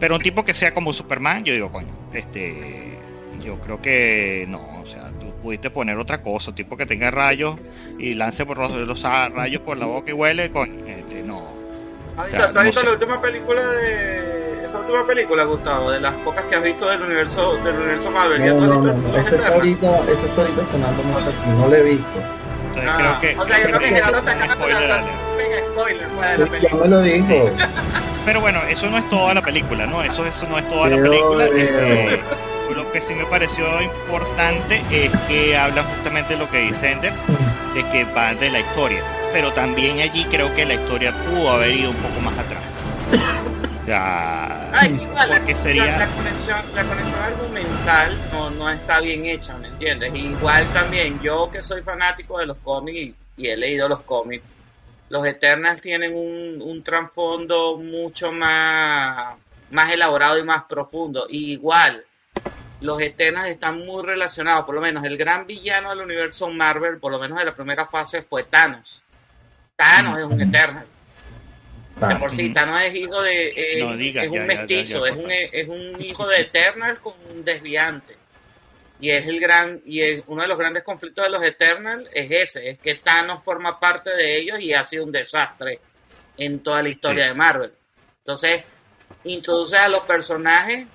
Pero 0.00 0.16
un 0.16 0.22
tipo 0.22 0.44
que 0.44 0.54
sea 0.54 0.74
como 0.74 0.92
Superman, 0.92 1.44
yo 1.44 1.54
digo, 1.54 1.72
coño, 1.72 1.88
este, 2.12 2.98
yo 3.42 3.60
creo 3.60 3.80
que 3.80 4.46
no, 4.48 4.80
o 4.82 4.86
sea, 4.86 5.10
tú 5.20 5.32
pudiste 5.42 5.70
poner 5.70 5.98
otra 5.98 6.22
cosa, 6.22 6.50
un 6.50 6.56
tipo 6.56 6.76
que 6.76 6.86
tenga 6.86 7.10
rayos 7.10 7.56
y 7.98 8.14
lance 8.14 8.44
por 8.44 8.58
los, 8.58 8.72
los 8.72 9.02
rayos 9.02 9.62
por 9.62 9.78
la 9.78 9.86
boca 9.86 10.10
y 10.10 10.14
huele, 10.14 10.50
coño, 10.50 10.86
este, 10.86 11.22
no. 11.22 11.42
¿Has 12.16 12.64
visto 12.64 12.82
la 12.82 12.92
última 12.92 13.20
película 13.20 13.70
de 13.70 14.47
esa 14.68 14.80
última 14.80 15.04
película, 15.06 15.44
Gustavo, 15.44 15.90
de 15.90 16.00
las 16.00 16.12
pocas 16.16 16.44
que 16.44 16.56
has 16.56 16.62
visto 16.62 16.88
del 16.88 17.02
universo, 17.02 17.56
del 17.64 17.74
universo 17.74 18.10
Marvel. 18.10 18.46
No, 18.46 18.66
no, 18.66 18.82
no, 18.82 18.92
no. 18.92 19.18
Ese 19.18 19.36
está 19.36 19.48
ahorita, 19.48 19.98
ese 20.00 20.26
está 20.26 20.42
ahorita 20.42 20.64
sonando 20.70 21.02
más 21.04 21.22
aquí, 21.22 21.48
no 21.58 21.68
lo 21.68 21.74
he 21.74 21.82
visto. 21.82 22.18
Entonces, 22.68 22.94
creo 22.96 23.10
ah, 23.10 23.18
que, 23.20 23.38
o 23.38 23.46
sea, 23.46 23.58
yo 23.58 23.64
creo 23.64 23.78
que 23.80 23.88
Gerardo 23.88 24.18
está 24.18 24.32
acabando 24.32 24.66
de 24.66 24.88
lanzar 24.88 25.14
spoiler 25.58 26.08
fuera 26.08 26.32
de 26.32 26.38
la 26.38 26.46
película. 26.46 26.70
Ya 26.70 26.76
me 26.76 26.88
lo 26.88 27.02
dijo. 27.02 27.50
Pero 28.26 28.40
bueno, 28.42 28.60
eso 28.68 28.90
no 28.90 28.98
es 28.98 29.08
toda 29.08 29.34
la 29.34 29.42
película, 29.42 29.86
¿no? 29.86 30.02
Eso, 30.02 30.26
eso 30.26 30.46
no 30.48 30.58
es 30.58 30.68
toda 30.68 30.88
la 30.90 30.96
película. 30.96 31.46
Este, 31.46 32.20
lo 32.74 32.92
que 32.92 33.00
sí 33.00 33.14
me 33.14 33.24
pareció 33.24 33.64
importante 33.80 34.82
es 34.90 35.10
que 35.28 35.56
habla 35.56 35.82
justamente 35.82 36.34
de 36.34 36.40
lo 36.40 36.50
que 36.50 36.58
dice 36.58 36.92
Ender, 36.92 37.12
de 37.74 37.82
que 37.90 38.04
va 38.12 38.34
de 38.34 38.50
la 38.50 38.60
historia. 38.60 39.02
Pero 39.32 39.50
también 39.52 40.00
allí 40.00 40.26
creo 40.26 40.54
que 40.54 40.66
la 40.66 40.74
historia 40.74 41.12
pudo 41.12 41.52
haber 41.52 41.70
ido 41.70 41.90
un 41.90 41.96
poco 41.96 42.20
más 42.20 42.27
Ah, 43.96 44.86
igual, 44.86 45.30
la, 45.30 45.56
sería... 45.56 45.98
la, 45.98 46.06
conexión, 46.08 46.58
la 46.74 46.84
conexión 46.84 47.20
argumental 47.20 48.18
no, 48.32 48.50
no 48.50 48.70
está 48.70 49.00
bien 49.00 49.26
hecha, 49.26 49.56
¿me 49.56 49.68
entiendes? 49.68 50.14
Igual 50.14 50.66
también, 50.72 51.20
yo 51.20 51.50
que 51.50 51.62
soy 51.62 51.82
fanático 51.82 52.38
de 52.38 52.46
los 52.46 52.56
cómics 52.58 53.14
y, 53.36 53.46
he 53.46 53.56
leído 53.56 53.88
los 53.88 54.02
cómics, 54.02 54.44
los 55.08 55.24
Eternals 55.24 55.80
tienen 55.80 56.14
un, 56.14 56.60
un 56.60 56.82
trasfondo 56.82 57.76
mucho 57.76 58.32
más, 58.32 59.36
más 59.70 59.92
elaborado 59.92 60.38
y 60.38 60.42
más 60.42 60.64
profundo. 60.64 61.26
Y 61.28 61.52
igual, 61.52 62.04
los 62.80 63.00
Eternals 63.00 63.50
están 63.50 63.78
muy 63.78 64.04
relacionados, 64.04 64.64
por 64.64 64.74
lo 64.74 64.80
menos 64.80 65.04
el 65.04 65.16
gran 65.16 65.46
villano 65.46 65.90
del 65.90 66.00
universo 66.00 66.48
Marvel, 66.50 66.98
por 66.98 67.12
lo 67.12 67.18
menos 67.18 67.38
de 67.38 67.44
la 67.44 67.52
primera 67.52 67.86
fase, 67.86 68.22
fue 68.22 68.44
Thanos. 68.44 69.02
Thanos 69.76 70.18
es 70.18 70.24
un 70.24 70.40
Eternal. 70.40 70.86
De 72.00 72.16
por 72.16 72.32
sí, 72.32 72.52
Thanos 72.52 72.82
es 72.82 72.94
hijo 72.94 73.20
de. 73.22 73.48
Eh, 73.48 74.14
es 74.14 74.28
un 74.28 74.46
mestizo, 74.46 75.06
es, 75.06 75.16
un, 75.16 75.30
es 75.30 75.68
un 75.68 76.00
hijo 76.00 76.26
de 76.28 76.42
Eternal 76.42 77.00
con 77.00 77.14
un 77.30 77.44
desviante. 77.44 78.16
Y 79.00 79.10
es 79.10 79.26
el 79.26 79.40
gran, 79.40 79.80
y 79.84 80.02
es 80.02 80.22
uno 80.26 80.42
de 80.42 80.48
los 80.48 80.58
grandes 80.58 80.82
conflictos 80.82 81.24
de 81.24 81.30
los 81.30 81.42
Eternals 81.42 82.08
es 82.12 82.30
ese, 82.30 82.70
es 82.70 82.78
que 82.78 82.96
Thanos 82.96 83.42
forma 83.44 83.78
parte 83.78 84.10
de 84.10 84.38
ellos 84.38 84.60
y 84.60 84.72
ha 84.72 84.84
sido 84.84 85.04
un 85.04 85.12
desastre 85.12 85.80
en 86.36 86.60
toda 86.60 86.82
la 86.82 86.88
historia 86.88 87.26
de 87.28 87.34
Marvel. 87.34 87.72
Entonces, 88.20 88.64
introduce 89.24 89.76
a 89.76 89.88
los 89.88 90.00
personajes 90.00 90.86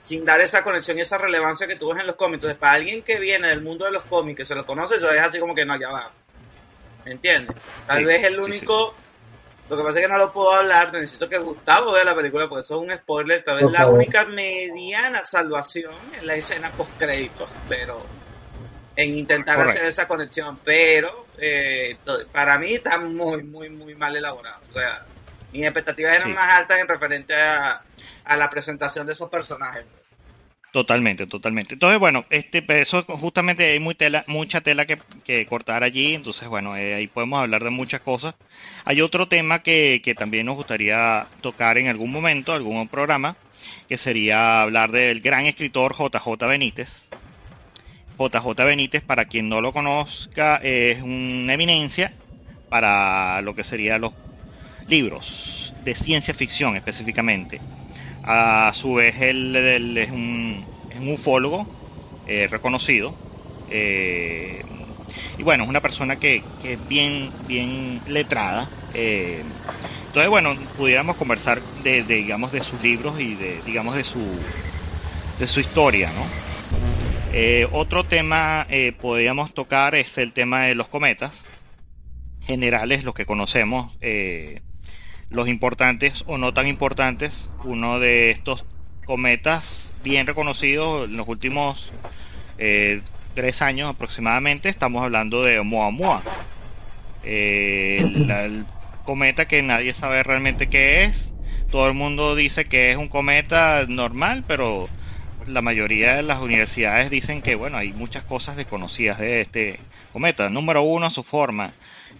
sin 0.00 0.24
dar 0.24 0.40
esa 0.40 0.64
conexión 0.64 0.98
y 0.98 1.02
esa 1.02 1.18
relevancia 1.18 1.66
que 1.66 1.76
tuvo 1.76 1.98
en 1.98 2.06
los 2.06 2.16
cómics. 2.16 2.38
Entonces, 2.38 2.58
para 2.58 2.74
alguien 2.74 3.02
que 3.02 3.18
viene 3.18 3.48
del 3.48 3.60
mundo 3.60 3.84
de 3.84 3.92
los 3.92 4.04
cómics, 4.04 4.38
que 4.38 4.44
se 4.44 4.54
lo 4.54 4.66
conoce, 4.66 4.96
eso 4.96 5.10
es 5.10 5.20
así 5.20 5.38
como 5.38 5.54
que 5.54 5.64
no, 5.64 5.78
ya 5.78 5.90
va. 5.90 6.10
¿Me 7.04 7.12
entiendes? 7.12 7.56
Tal 7.86 8.04
vez 8.04 8.24
el 8.24 8.40
único... 8.40 8.94
Lo 9.70 9.76
que 9.76 9.84
pasa 9.84 10.00
es 10.00 10.06
que 10.06 10.12
no 10.12 10.18
lo 10.18 10.32
puedo 10.32 10.52
hablar, 10.52 10.92
necesito 10.92 11.28
que 11.28 11.38
Gustavo 11.38 11.92
vea 11.92 12.02
la 12.02 12.16
película 12.16 12.48
porque 12.48 12.62
eso 12.62 12.82
es 12.82 12.88
un 12.88 12.96
spoiler. 12.96 13.44
Tal 13.44 13.62
vez 13.62 13.70
la 13.70 13.86
única 13.86 14.24
mediana 14.24 15.22
salvación 15.22 15.94
es 16.16 16.24
la 16.24 16.34
escena 16.34 16.70
post 16.70 16.90
créditos, 16.98 17.48
pero 17.68 18.02
en 18.96 19.14
intentar 19.14 19.60
hacer 19.60 19.84
esa 19.84 20.08
conexión. 20.08 20.58
Pero 20.64 21.26
eh, 21.38 21.96
para 22.32 22.58
mí 22.58 22.74
está 22.74 22.98
muy, 22.98 23.44
muy, 23.44 23.70
muy 23.70 23.94
mal 23.94 24.16
elaborado. 24.16 24.60
O 24.70 24.72
sea, 24.72 25.06
mis 25.52 25.62
expectativas 25.62 26.16
eran 26.16 26.34
más 26.34 26.52
altas 26.52 26.80
en 26.80 26.88
referente 26.88 27.34
a, 27.34 27.80
a 28.24 28.36
la 28.36 28.50
presentación 28.50 29.06
de 29.06 29.12
esos 29.12 29.30
personajes. 29.30 29.84
Totalmente, 30.72 31.26
totalmente. 31.26 31.74
Entonces, 31.74 31.98
bueno, 31.98 32.24
este, 32.30 32.62
pues, 32.62 32.82
eso 32.82 33.02
justamente 33.02 33.72
hay 33.72 33.80
muy 33.80 33.96
tela, 33.96 34.24
mucha 34.28 34.60
tela 34.60 34.86
que, 34.86 35.46
cortar 35.46 35.82
allí, 35.82 36.14
entonces, 36.14 36.48
bueno, 36.48 36.76
eh, 36.76 36.94
ahí 36.94 37.08
podemos 37.08 37.40
hablar 37.40 37.64
de 37.64 37.70
muchas 37.70 38.00
cosas. 38.00 38.36
Hay 38.84 39.00
otro 39.00 39.26
tema 39.26 39.62
que, 39.64 40.00
que 40.04 40.14
también 40.14 40.46
nos 40.46 40.56
gustaría 40.56 41.26
tocar 41.40 41.76
en 41.78 41.88
algún 41.88 42.12
momento, 42.12 42.52
algún 42.52 42.86
programa, 42.86 43.36
que 43.88 43.98
sería 43.98 44.62
hablar 44.62 44.92
del 44.92 45.20
gran 45.20 45.46
escritor 45.46 45.96
JJ 45.96 46.46
Benítez. 46.46 47.10
JJ 48.16 48.64
Benítez, 48.64 49.02
para 49.02 49.24
quien 49.24 49.48
no 49.48 49.60
lo 49.60 49.72
conozca, 49.72 50.56
es 50.62 51.02
una 51.02 51.54
eminencia 51.54 52.12
para 52.68 53.42
lo 53.42 53.56
que 53.56 53.64
serían 53.64 54.02
los 54.02 54.12
libros 54.88 55.72
de 55.84 55.94
ciencia 55.96 56.32
ficción 56.34 56.76
específicamente. 56.76 57.60
A 58.32 58.72
su 58.74 58.94
vez, 58.94 59.20
él, 59.20 59.56
es, 59.96 60.08
un, 60.12 60.64
ufólogo 61.08 61.66
eh, 62.28 62.46
reconocido. 62.48 63.12
Eh, 63.68 64.62
y 65.36 65.42
bueno, 65.42 65.64
es 65.64 65.68
una 65.68 65.80
persona 65.80 66.14
que, 66.14 66.44
es 66.62 66.88
bien, 66.88 67.28
bien 67.48 68.00
letrada. 68.06 68.68
Eh, 68.94 69.42
entonces, 70.06 70.30
bueno, 70.30 70.54
pudiéramos 70.76 71.16
conversar 71.16 71.60
de, 71.82 72.04
digamos, 72.04 72.52
de 72.52 72.62
sus 72.62 72.80
libros 72.80 73.20
y 73.20 73.34
de, 73.34 73.60
digamos, 73.66 73.96
de 73.96 74.04
su, 74.04 74.24
de 75.40 75.46
su 75.48 75.58
historia, 75.58 76.12
¿no? 76.12 76.40
otro 77.72 78.02
tema 78.02 78.66
podríamos 79.00 79.54
tocar 79.54 79.94
es 79.94 80.18
el 80.18 80.32
tema 80.32 80.62
de 80.62 80.74
los 80.74 80.88
cometas 80.88 81.44
generales, 82.44 83.04
los 83.04 83.14
que 83.14 83.24
conocemos, 83.24 83.92
los 85.30 85.48
importantes 85.48 86.24
o 86.26 86.38
no 86.38 86.52
tan 86.52 86.66
importantes. 86.66 87.48
Uno 87.64 87.98
de 87.98 88.30
estos 88.30 88.64
cometas 89.06 89.92
bien 90.04 90.26
reconocidos 90.26 91.08
en 91.08 91.16
los 91.16 91.28
últimos 91.28 91.90
eh, 92.58 93.00
tres 93.34 93.62
años 93.62 93.88
aproximadamente, 93.88 94.68
estamos 94.68 95.02
hablando 95.02 95.42
de 95.42 95.58
Oumuamua. 95.58 96.22
Eh, 97.24 98.00
el, 98.02 98.64
cometa 99.04 99.46
que 99.48 99.62
nadie 99.62 99.94
sabe 99.94 100.22
realmente 100.22 100.68
qué 100.68 101.04
es. 101.04 101.32
Todo 101.70 101.86
el 101.88 101.94
mundo 101.94 102.34
dice 102.34 102.66
que 102.66 102.90
es 102.90 102.96
un 102.96 103.08
cometa 103.08 103.84
normal, 103.88 104.44
pero 104.46 104.88
la 105.46 105.62
mayoría 105.62 106.16
de 106.16 106.22
las 106.22 106.40
universidades 106.40 107.10
dicen 107.10 107.42
que 107.42 107.54
bueno, 107.54 107.76
hay 107.76 107.92
muchas 107.92 108.24
cosas 108.24 108.56
desconocidas 108.56 109.18
de 109.18 109.40
este 109.40 109.80
cometa. 110.12 110.50
Número 110.50 110.82
uno, 110.82 111.10
su 111.10 111.22
forma. 111.22 111.72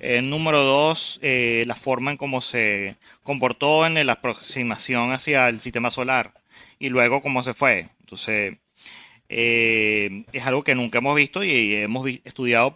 Eh, 0.02 0.22
número 0.22 0.62
dos, 0.64 1.18
eh, 1.22 1.64
la 1.66 1.74
forma 1.76 2.10
en 2.10 2.16
cómo 2.16 2.40
se 2.40 2.96
comportó 3.22 3.86
en 3.86 3.94
la 4.06 4.12
aproximación 4.12 5.12
hacia 5.12 5.48
el 5.50 5.60
sistema 5.60 5.90
solar 5.90 6.32
y 6.78 6.88
luego 6.88 7.20
cómo 7.20 7.42
se 7.42 7.52
fue. 7.52 7.86
Entonces, 8.00 8.56
eh, 9.28 10.24
es 10.32 10.46
algo 10.46 10.64
que 10.64 10.74
nunca 10.74 10.98
hemos 10.98 11.14
visto 11.16 11.44
y 11.44 11.74
hemos 11.74 12.08
estudiado 12.24 12.74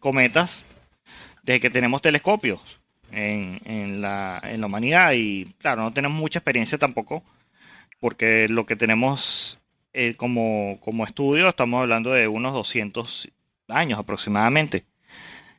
cometas 0.00 0.64
desde 1.42 1.60
que 1.60 1.70
tenemos 1.70 2.00
telescopios 2.02 2.80
en, 3.12 4.00
la, 4.00 4.40
en 4.42 4.60
la 4.60 4.66
humanidad 4.66 5.12
y 5.14 5.44
claro, 5.60 5.82
no 5.82 5.92
tenemos 5.92 6.18
mucha 6.18 6.38
experiencia 6.40 6.78
tampoco 6.78 7.22
porque 8.00 8.48
lo 8.48 8.66
que 8.66 8.76
tenemos 8.76 9.58
como, 10.16 10.78
como 10.80 11.04
estudio 11.04 11.48
estamos 11.48 11.82
hablando 11.82 12.10
de 12.12 12.26
unos 12.26 12.54
200 12.54 13.28
años 13.68 13.98
aproximadamente. 13.98 14.84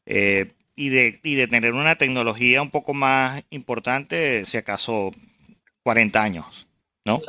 Eh, 0.09 0.53
y, 0.75 0.89
de, 0.89 1.19
y 1.21 1.35
de 1.35 1.47
tener 1.47 1.73
una 1.73 1.97
tecnología 1.97 2.61
un 2.61 2.71
poco 2.71 2.93
más 2.93 3.43
importante, 3.49 4.45
si 4.45 4.55
acaso 4.55 5.11
40 5.83 6.23
años, 6.23 6.67
¿no? 7.03 7.21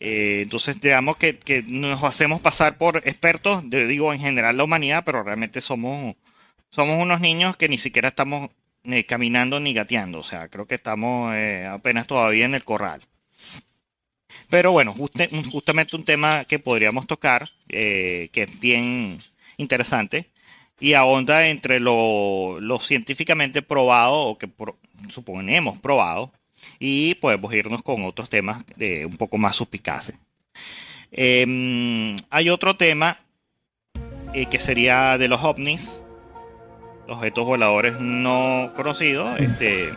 Eh, 0.00 0.40
entonces, 0.42 0.80
digamos 0.80 1.16
que, 1.16 1.38
que, 1.38 1.62
nos 1.62 2.02
hacemos 2.02 2.40
pasar 2.40 2.76
por 2.78 2.96
expertos, 3.06 3.62
digo 3.70 4.12
en 4.12 4.18
general 4.20 4.56
la 4.56 4.64
humanidad, 4.64 5.04
pero 5.04 5.22
realmente 5.22 5.60
somos, 5.60 6.16
somos 6.70 7.00
unos 7.00 7.20
niños 7.20 7.56
que 7.56 7.68
ni 7.68 7.78
siquiera 7.78 8.08
estamos 8.08 8.50
ni 8.82 9.04
caminando 9.04 9.60
ni 9.60 9.72
gateando, 9.72 10.18
o 10.18 10.24
sea, 10.24 10.48
creo 10.48 10.66
que 10.66 10.74
estamos 10.74 11.34
eh, 11.36 11.66
apenas 11.66 12.08
todavía 12.08 12.46
en 12.46 12.56
el 12.56 12.64
corral. 12.64 13.02
Pero 14.50 14.72
bueno, 14.72 14.92
justamente 14.92 15.94
un 15.94 16.04
tema 16.04 16.44
que 16.46 16.58
podríamos 16.58 17.06
tocar, 17.06 17.48
que 17.68 18.30
es 18.34 18.60
bien 18.60 19.18
interesante, 19.56 20.32
y 20.80 20.94
ahonda 20.94 21.46
entre 21.46 21.80
lo, 21.80 22.58
científicamente 22.80 23.62
probado 23.62 24.14
o 24.14 24.38
que 24.38 24.48
suponemos 25.08 25.78
probado 25.78 26.32
y 26.78 27.14
podemos 27.16 27.52
irnos 27.54 27.82
con 27.82 28.04
otros 28.04 28.28
temas 28.28 28.64
de 28.76 29.06
un 29.06 29.16
poco 29.16 29.38
más 29.38 29.56
suspicaces. 29.56 30.16
Em, 31.10 32.16
hay 32.30 32.48
otro 32.48 32.76
tema 32.76 33.18
eh, 34.34 34.46
que 34.46 34.58
sería 34.58 35.18
de 35.18 35.28
los 35.28 35.42
ovnis, 35.44 36.00
objetos 37.06 37.44
voladores 37.44 38.00
no 38.00 38.72
conocidos. 38.74 39.38
Este, 39.38 39.90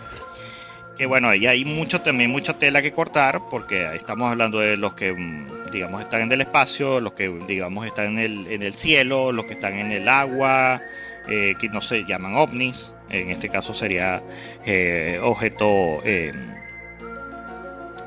que 0.97 1.05
bueno, 1.05 1.29
ahí 1.29 1.45
hay 1.45 1.65
mucho 1.65 2.01
también 2.01 2.31
mucha 2.31 2.53
tela 2.53 2.81
que 2.81 2.93
cortar 2.93 3.41
porque 3.49 3.95
estamos 3.95 4.31
hablando 4.31 4.59
de 4.59 4.77
los 4.77 4.93
que 4.93 5.13
mm, 5.13 5.71
digamos 5.71 6.01
están 6.01 6.21
en 6.21 6.31
el 6.31 6.41
espacio, 6.41 6.99
los 7.01 7.13
que 7.13 7.29
digamos 7.47 7.85
están 7.85 8.17
en 8.17 8.19
el, 8.19 8.47
en 8.47 8.63
el 8.63 8.75
cielo, 8.75 9.31
los 9.31 9.45
que 9.45 9.53
están 9.53 9.73
en 9.73 9.91
el 9.91 10.07
agua, 10.07 10.81
eh, 11.27 11.55
que 11.59 11.69
no 11.69 11.81
se 11.81 12.05
llaman 12.05 12.35
ovnis, 12.35 12.91
en 13.09 13.29
este 13.29 13.49
caso 13.49 13.73
sería 13.73 14.23
eh, 14.65 15.19
objeto 15.21 16.01
eh, 16.05 16.31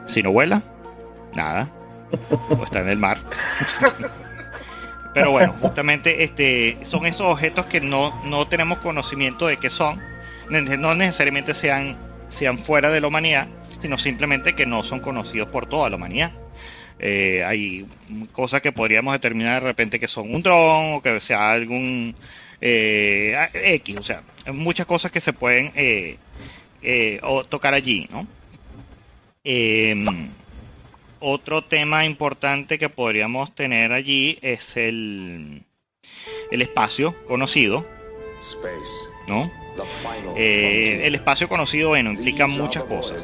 si 0.07 0.23
no 0.23 0.33
vuela, 0.33 0.63
nada, 1.35 1.69
o 2.31 2.65
está 2.65 2.81
en 2.81 2.89
el 2.89 2.99
mar. 2.99 3.19
Pero 5.15 5.33
bueno, 5.33 5.55
justamente 5.61 6.23
este 6.23 6.79
son 6.83 7.05
esos 7.07 7.27
objetos 7.27 7.67
que 7.67 7.81
no, 7.81 8.15
no 8.25 8.47
tenemos 8.47 8.79
conocimiento 8.79 9.47
de 9.47 9.57
qué 9.57 9.69
son, 9.69 10.01
no 10.49 10.95
necesariamente 10.95 11.55
sean 11.55 11.97
sean 12.29 12.59
fuera 12.59 12.91
de 12.91 13.01
la 13.01 13.09
humanidad, 13.09 13.49
sino 13.83 13.99
simplemente 13.99 14.55
que 14.55 14.67
no 14.67 14.85
son 14.85 15.01
conocidos 15.01 15.49
por 15.49 15.67
toda 15.67 15.91
la 15.91 15.97
humanidad. 15.97 16.33
Eh, 16.99 17.45
hay 17.45 17.87
cosas 18.33 18.61
que 18.61 18.73
podríamos 18.73 19.13
determinar 19.13 19.63
de 19.63 19.69
repente 19.69 20.01
que 20.01 20.09
son 20.09 20.35
un 20.35 20.43
dron 20.43 20.95
o 20.95 21.03
que 21.03 21.21
sea 21.21 21.53
algún 21.53 22.15
eh, 22.61 23.49
X, 23.55 23.97
o 23.99 24.03
sea, 24.03 24.23
muchas 24.53 24.87
cosas 24.87 25.13
que 25.13 25.21
se 25.21 25.33
pueden 25.33 25.73
eh, 25.77 26.19
tocar 27.49 27.75
allí, 27.75 28.09
¿no? 28.11 28.27
Em, 29.45 30.29
otro 31.21 31.63
tema 31.63 32.05
importante 32.05 32.79
que 32.79 32.89
podríamos 32.89 33.55
tener 33.55 33.93
allí 33.93 34.39
es 34.43 34.77
el, 34.77 35.63
el 36.51 36.63
espacio 36.63 37.15
conocido, 37.27 37.87
¿no? 39.29 39.51
Eh, 40.37 41.03
el 41.05 41.15
espacio 41.15 41.49
conocido, 41.49 41.91
bueno, 41.91 42.11
implica 42.11 42.47
muchas 42.47 42.85
cosas. 42.85 43.19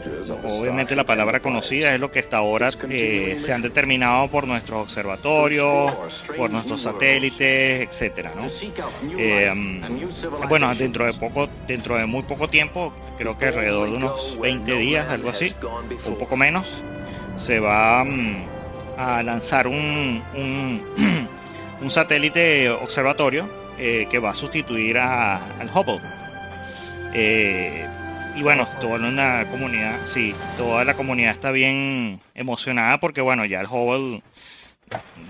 Obviamente 0.44 0.94
la 0.96 1.04
palabra 1.04 1.40
conocida 1.40 1.94
es 1.94 2.00
lo 2.00 2.10
que 2.10 2.20
hasta 2.20 2.38
ahora 2.38 2.70
eh, 2.88 3.36
se 3.40 3.52
han 3.52 3.62
determinado 3.62 4.28
por 4.28 4.46
nuestros 4.46 4.82
observatorios, 4.82 5.92
por 6.36 6.50
nuestros 6.50 6.82
satélites, 6.82 7.88
etcétera, 7.88 8.32
¿no? 8.36 8.46
Eh, 9.18 9.52
mm, 9.54 10.48
bueno, 10.48 10.72
dentro 10.74 11.06
de 11.06 11.14
poco, 11.14 11.48
dentro 11.66 11.96
de 11.96 12.06
muy 12.06 12.22
poco 12.22 12.48
tiempo, 12.48 12.92
creo 13.18 13.36
que 13.38 13.46
alrededor 13.46 13.90
de 13.90 13.96
unos 13.96 14.38
20 14.40 14.76
días, 14.76 15.08
algo 15.08 15.30
así, 15.30 15.54
un 16.06 16.16
poco 16.16 16.36
menos, 16.36 16.66
se 17.38 17.60
va 17.60 18.04
mm, 18.04 18.44
a 18.96 19.22
lanzar 19.22 19.66
un, 19.66 20.22
un, 20.34 21.90
satélite 21.90 22.70
observatorio 22.70 23.63
que 23.76 24.18
va 24.18 24.30
a 24.30 24.34
sustituir 24.34 24.98
al 24.98 25.70
Hubble. 25.74 26.00
Eh, 27.14 27.86
y 28.36 28.42
bueno, 28.42 28.66
toda 28.80 28.96
una 28.96 29.48
comunidad, 29.50 29.98
sí, 30.08 30.34
toda 30.56 30.84
la 30.84 30.94
comunidad 30.94 31.30
está 31.30 31.52
bien 31.52 32.20
emocionada 32.34 32.98
porque 32.98 33.20
bueno, 33.20 33.44
ya 33.44 33.60
el 33.60 33.68
Hubble 33.68 34.22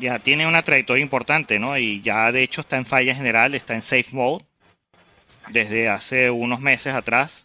ya 0.01 0.19
tiene 0.19 0.47
una 0.47 0.63
trayectoria 0.63 1.03
importante, 1.03 1.59
¿no? 1.59 1.77
Y 1.77 2.01
ya 2.01 2.33
de 2.33 2.43
hecho 2.43 2.63
está 2.63 2.79
en 2.79 2.87
falla 2.87 3.15
general, 3.15 3.55
está 3.55 3.75
en 3.75 3.83
safe 3.83 4.09
mode 4.13 4.45
desde 5.49 5.89
hace 5.89 6.31
unos 6.31 6.61
meses 6.61 6.95
atrás. 6.95 7.45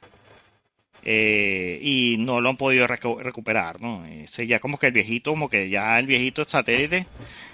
Eh, 1.04 1.80
y 1.82 2.18
no 2.20 2.42
lo 2.42 2.50
han 2.50 2.58
podido 2.58 2.86
recuperar, 2.86 3.82
¿no? 3.82 4.06
Ese 4.06 4.48
ya 4.48 4.60
como 4.60 4.78
que 4.78 4.88
el 4.88 4.94
viejito, 4.94 5.32
como 5.32 5.50
que 5.50 5.70
ya 5.70 5.98
el 5.98 6.08
viejito 6.08 6.46
satélite, 6.46 7.06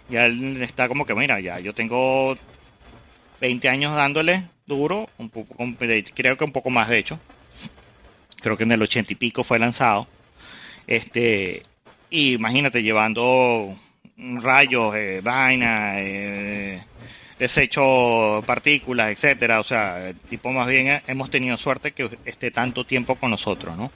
ya 0.10 0.26
él 0.26 0.62
está 0.64 0.88
como 0.88 1.06
que, 1.06 1.14
mira, 1.14 1.40
ya 1.40 1.60
yo 1.60 1.74
tengo 1.74 2.36
20 3.42 3.70
años 3.70 3.96
dándole 3.96 4.44
duro, 4.66 5.10
un 5.18 5.30
poco, 5.30 5.56
creo 6.14 6.38
que 6.38 6.44
un 6.44 6.52
poco 6.52 6.70
más 6.70 6.90
de 6.90 6.98
hecho. 6.98 7.20
Creo 8.42 8.58
que 8.58 8.64
en 8.64 8.72
el 8.72 8.82
80 8.82 9.14
y 9.14 9.16
pico 9.16 9.44
fue 9.44 9.60
lanzado. 9.60 10.08
Este, 10.88 11.64
y 12.10 12.34
imagínate 12.34 12.84
llevando 12.84 13.76
rayos, 14.18 14.96
eh, 14.96 15.22
vaina, 15.24 16.02
eh, 16.02 16.82
desecho 17.40 18.44
partículas, 18.46 19.12
etcétera. 19.12 19.60
O 19.60 19.64
sea, 19.64 20.14
tipo 20.30 20.52
más 20.52 20.68
bien 20.68 20.88
eh, 20.88 21.02
hemos 21.08 21.30
tenido 21.30 21.58
suerte 21.58 21.92
que 21.92 22.10
esté 22.26 22.52
tanto 22.52 22.86
tiempo 22.86 23.16
con 23.16 23.32
nosotros, 23.32 23.78
¿no? 23.78 23.92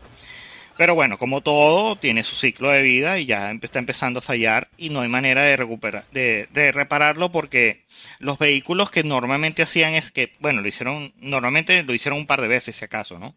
Pero 0.78 0.96
bueno, 0.96 1.18
como 1.18 1.42
todo, 1.42 1.98
tiene 1.98 2.24
su 2.24 2.36
ciclo 2.38 2.70
de 2.70 2.82
vida 2.82 3.20
y 3.20 3.26
ya 3.26 3.52
está 3.52 3.80
empezando 3.80 4.20
a 4.20 4.22
fallar 4.22 4.70
y 4.78 4.90
no 4.90 5.02
hay 5.02 5.10
manera 5.10 5.44
de 5.44 5.58
recuperar, 5.58 6.06
de, 6.14 6.48
de, 6.54 6.72
repararlo 6.72 7.34
porque 7.34 7.82
los 8.20 8.38
vehículos 8.38 8.92
que 8.92 9.04
normalmente 9.04 9.64
hacían 9.64 9.96
es 9.96 10.12
que, 10.12 10.34
bueno, 10.40 10.62
lo 10.62 10.68
hicieron, 10.68 11.14
normalmente 11.18 11.84
lo 11.84 11.94
hicieron 11.94 12.20
un 12.20 12.28
par 12.28 12.42
de 12.42 12.48
veces 12.50 12.76
si 12.76 12.86
acaso, 12.86 13.18
¿no? 13.18 13.34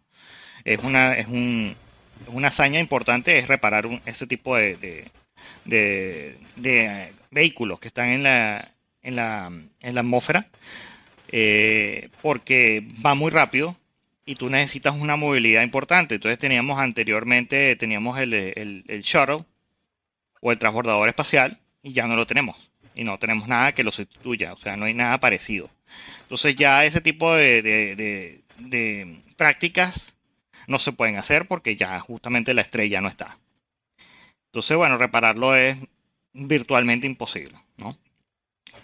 Es 0.64 0.82
una, 0.82 1.14
es 1.14 1.26
un, 1.28 1.74
una 2.28 2.48
hazaña 2.48 2.80
importante 2.80 3.38
es 3.38 3.48
reparar 3.48 3.86
ese 4.06 4.26
tipo 4.26 4.56
de, 4.56 4.76
de, 5.64 6.36
de, 6.56 7.12
vehículos 7.30 7.80
que 7.80 7.88
están 7.88 8.10
en 8.10 8.22
la, 8.24 8.72
en 9.02 9.16
la, 9.16 9.50
en 9.80 9.94
la 9.94 10.00
atmósfera 10.00 10.46
eh, 11.30 12.10
porque 12.20 12.86
va 13.04 13.14
muy 13.14 13.30
rápido 13.30 13.76
y 14.24 14.34
tú 14.36 14.50
necesitas 14.50 14.94
una 14.94 15.16
movilidad 15.16 15.62
importante. 15.62 16.16
Entonces 16.16 16.38
teníamos 16.38 16.78
anteriormente, 16.78 17.76
teníamos 17.76 18.18
el, 18.18 18.34
el 18.34 19.02
shuttle 19.02 19.44
o 20.40 20.52
el 20.52 20.58
transbordador 20.58 21.08
espacial 21.08 21.58
y 21.82 21.92
ya 21.92 22.06
no 22.06 22.16
lo 22.16 22.26
tenemos. 22.26 22.71
Y 22.94 23.04
no 23.04 23.18
tenemos 23.18 23.48
nada 23.48 23.72
que 23.72 23.84
lo 23.84 23.92
sustituya, 23.92 24.52
o 24.52 24.56
sea, 24.56 24.76
no 24.76 24.84
hay 24.84 24.94
nada 24.94 25.18
parecido. 25.18 25.70
Entonces 26.22 26.54
ya 26.56 26.84
ese 26.84 27.00
tipo 27.00 27.34
de, 27.34 27.62
de, 27.62 28.42
de 28.58 29.22
prácticas 29.36 30.14
no 30.66 30.78
se 30.78 30.92
pueden 30.92 31.16
hacer 31.16 31.48
porque 31.48 31.76
ya 31.76 31.98
justamente 32.00 32.54
la 32.54 32.62
estrella 32.62 33.00
no 33.00 33.08
está. 33.08 33.38
Entonces, 34.52 34.76
bueno, 34.76 34.98
repararlo 34.98 35.56
es 35.56 35.78
virtualmente 36.34 37.06
imposible, 37.06 37.56
¿no? 37.78 37.96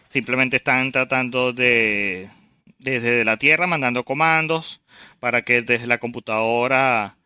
Simplemente 0.08 0.56
están 0.56 0.92
tratando 0.92 1.52
de, 1.52 2.30
desde 2.78 3.24
la 3.24 3.36
Tierra, 3.36 3.66
mandando 3.66 4.04
comandos 4.04 4.80
para 5.20 5.42
que 5.42 5.62
desde 5.62 5.86
la 5.86 5.98
computadora 5.98 7.17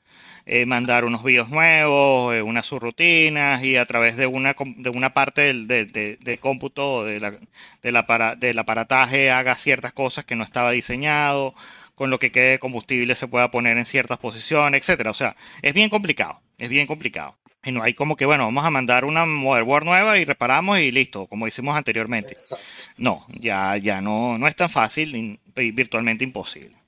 eh, 0.44 0.66
mandar 0.66 1.04
unos 1.04 1.22
vídeos 1.22 1.48
nuevos, 1.48 2.34
eh, 2.34 2.42
unas 2.42 2.66
subrutinas 2.66 3.62
y 3.62 3.76
a 3.76 3.86
través 3.86 4.16
de 4.16 4.26
una, 4.26 4.56
de 4.58 4.90
una 4.90 5.14
parte 5.14 5.42
del, 5.42 5.68
de, 5.68 6.38
cómputo 6.40 7.04
de 7.04 7.20
la, 7.20 7.34
de 7.82 7.92
la 7.92 8.06
para, 8.06 8.34
del 8.34 8.58
aparataje 8.58 9.30
haga 9.30 9.54
ciertas 9.54 9.92
cosas 9.92 10.24
que 10.24 10.34
no 10.34 10.44
estaba 10.44 10.72
diseñado, 10.72 11.54
con 11.94 12.10
lo 12.10 12.18
que 12.18 12.32
quede 12.32 12.52
de 12.52 12.58
combustible 12.58 13.14
se 13.14 13.28
pueda 13.28 13.50
poner 13.50 13.78
en 13.78 13.86
ciertas 13.86 14.18
posiciones, 14.18 14.80
etcétera. 14.80 15.10
O 15.10 15.14
sea, 15.14 15.36
es 15.62 15.72
bien 15.74 15.90
complicado, 15.90 16.40
es 16.58 16.68
bien 16.68 16.86
complicado. 16.86 17.36
Y 17.64 17.70
no 17.70 17.82
hay 17.82 17.94
como 17.94 18.16
que, 18.16 18.26
bueno, 18.26 18.44
vamos 18.46 18.64
a 18.64 18.70
mandar 18.70 19.04
una 19.04 19.24
motherboard 19.24 19.84
nueva 19.84 20.18
y 20.18 20.24
reparamos 20.24 20.80
y 20.80 20.90
listo, 20.90 21.28
como 21.28 21.46
hicimos 21.46 21.76
anteriormente. 21.76 22.36
No, 22.96 23.24
ya, 23.28 23.76
ya 23.76 24.00
no, 24.00 24.36
no 24.36 24.48
es 24.48 24.56
tan 24.56 24.68
fácil, 24.68 25.38
virtualmente 25.54 26.24
imposible. 26.24 26.81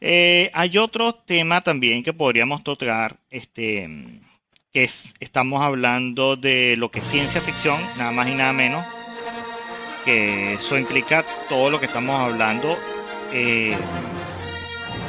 Eh, 0.00 0.50
hay 0.52 0.78
otro 0.78 1.14
tema 1.14 1.60
también 1.60 2.02
que 2.02 2.12
podríamos 2.12 2.62
tocar, 2.62 3.16
este, 3.30 3.88
que 4.72 4.84
es, 4.84 5.14
estamos 5.20 5.62
hablando 5.62 6.36
de 6.36 6.76
lo 6.76 6.90
que 6.90 6.98
es 6.98 7.06
ciencia 7.06 7.40
ficción, 7.40 7.80
nada 7.96 8.12
más 8.12 8.28
y 8.28 8.34
nada 8.34 8.52
menos, 8.52 8.84
que 10.04 10.54
eso 10.54 10.78
implica 10.78 11.24
todo 11.48 11.70
lo 11.70 11.80
que 11.80 11.86
estamos 11.86 12.20
hablando 12.20 12.76
eh, 13.32 13.76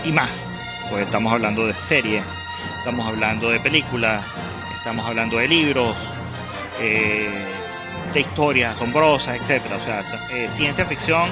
y 0.05 0.11
más, 0.11 0.31
pues 0.89 1.05
estamos 1.05 1.33
hablando 1.33 1.67
de 1.67 1.73
series, 1.73 2.23
estamos 2.79 3.05
hablando 3.05 3.49
de 3.49 3.59
películas, 3.59 4.25
estamos 4.77 5.05
hablando 5.05 5.37
de 5.37 5.47
libros, 5.47 5.95
eh, 6.81 7.29
de 8.13 8.21
historias 8.21 8.75
asombrosas, 8.75 9.35
etcétera. 9.35 9.75
O 9.75 9.83
sea, 9.83 10.03
ciencia 10.55 10.85
ficción 10.85 11.29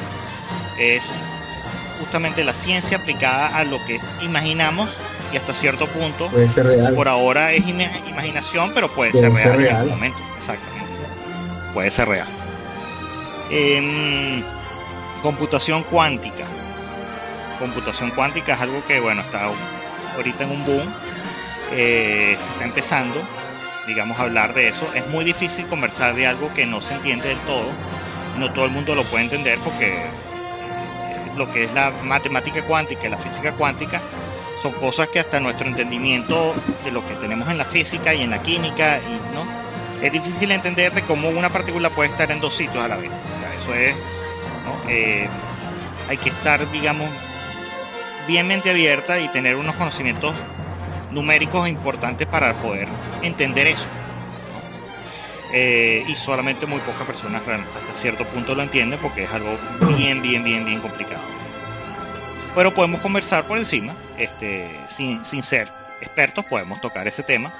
es 0.77 1.03
justamente 2.05 2.43
la 2.43 2.53
ciencia 2.53 2.97
aplicada 2.97 3.47
a 3.55 3.63
lo 3.63 3.83
que 3.85 3.99
imaginamos 4.23 4.89
y 5.33 5.37
hasta 5.37 5.53
cierto 5.53 5.87
punto 5.87 6.27
puede 6.27 6.49
ser 6.49 6.65
real. 6.65 6.93
por 6.95 7.07
ahora 7.07 7.51
es 7.53 7.67
imaginación 7.67 8.71
pero 8.73 8.89
puede, 8.93 9.11
ser, 9.11 9.31
real 9.31 9.59
en 9.59 9.75
algún 9.75 9.89
momento 9.89 10.17
exactamente 10.39 10.85
puede 11.73 11.91
ser 11.91 12.07
real 12.07 12.27
em, 13.51 14.43
computación 15.21 15.83
cuántica 15.83 16.45
computación 17.59 18.11
cuántica 18.11 18.53
es 18.53 18.61
algo 18.61 18.85
que 18.85 18.99
bueno 18.99 19.21
está 19.21 19.49
ahorita 20.15 20.43
en 20.43 20.51
un 20.51 20.65
boom 20.65 20.93
eh, 21.73 22.37
se 22.39 22.51
está 22.51 22.65
empezando 22.65 23.19
digamos, 23.87 24.19
hablar 24.19 24.53
de 24.53 24.69
eso. 24.69 24.87
Es 24.93 25.07
muy 25.07 25.23
difícil 25.23 25.65
conversar 25.67 26.15
de 26.15 26.27
algo 26.27 26.51
que 26.53 26.65
no 26.65 26.81
se 26.81 26.93
entiende 26.93 27.29
del 27.29 27.37
todo. 27.39 27.69
No 28.37 28.51
todo 28.51 28.65
el 28.65 28.71
mundo 28.71 28.95
lo 28.95 29.03
puede 29.03 29.25
entender 29.25 29.59
porque 29.59 29.93
eh, 29.93 30.07
lo 31.37 31.51
que 31.51 31.65
es 31.65 31.73
la 31.73 31.91
matemática 32.03 32.61
cuántica 32.63 33.07
y 33.07 33.09
la 33.09 33.17
física 33.17 33.51
cuántica 33.53 34.01
son 34.61 34.73
cosas 34.73 35.09
que 35.09 35.19
hasta 35.19 35.39
nuestro 35.39 35.67
entendimiento 35.67 36.53
de 36.83 36.91
lo 36.91 37.05
que 37.07 37.13
tenemos 37.15 37.47
en 37.49 37.57
la 37.57 37.65
física 37.65 38.13
y 38.13 38.21
en 38.21 38.31
la 38.31 38.41
química 38.41 38.99
no 39.33 39.45
es 40.01 40.11
difícil 40.11 40.51
entender 40.51 40.93
de 40.93 41.01
cómo 41.03 41.29
una 41.29 41.49
partícula 41.49 41.89
puede 41.89 42.09
estar 42.09 42.29
en 42.31 42.39
dos 42.39 42.55
sitios 42.55 42.83
a 42.83 42.87
la 42.87 42.97
vez. 42.97 43.11
eso 43.61 43.73
es, 43.73 43.95
eh, 44.87 45.27
hay 46.09 46.17
que 46.17 46.29
estar, 46.29 46.69
digamos, 46.71 47.09
bien 48.27 48.47
mente 48.47 48.69
abierta 48.69 49.19
y 49.19 49.27
tener 49.29 49.55
unos 49.55 49.75
conocimientos 49.75 50.33
numéricos 51.11 51.67
importantes 51.67 52.27
para 52.27 52.53
poder 52.53 52.87
entender 53.21 53.67
eso. 53.67 53.85
Eh, 55.57 56.03
y 56.05 56.15
solamente 56.15 56.65
muy 56.65 56.81
pocas 56.81 57.07
personas 57.07 57.41
hasta 57.41 57.93
cierto 57.97 58.25
punto 58.25 58.53
lo 58.55 58.61
entienden 58.61 58.99
porque 59.01 59.23
es 59.23 59.31
algo 59.31 59.57
bien, 59.95 60.21
bien, 60.21 60.43
bien, 60.43 60.65
bien 60.65 60.81
complicado. 60.81 61.21
Pero 62.53 62.73
podemos 62.73 62.99
conversar 62.99 63.45
por 63.45 63.57
encima, 63.57 63.93
este, 64.17 64.69
sin, 64.89 65.23
sin 65.23 65.43
ser 65.43 65.69
expertos, 66.01 66.43
podemos 66.43 66.81
tocar 66.81 67.07
ese 67.07 67.23
tema. 67.23 67.53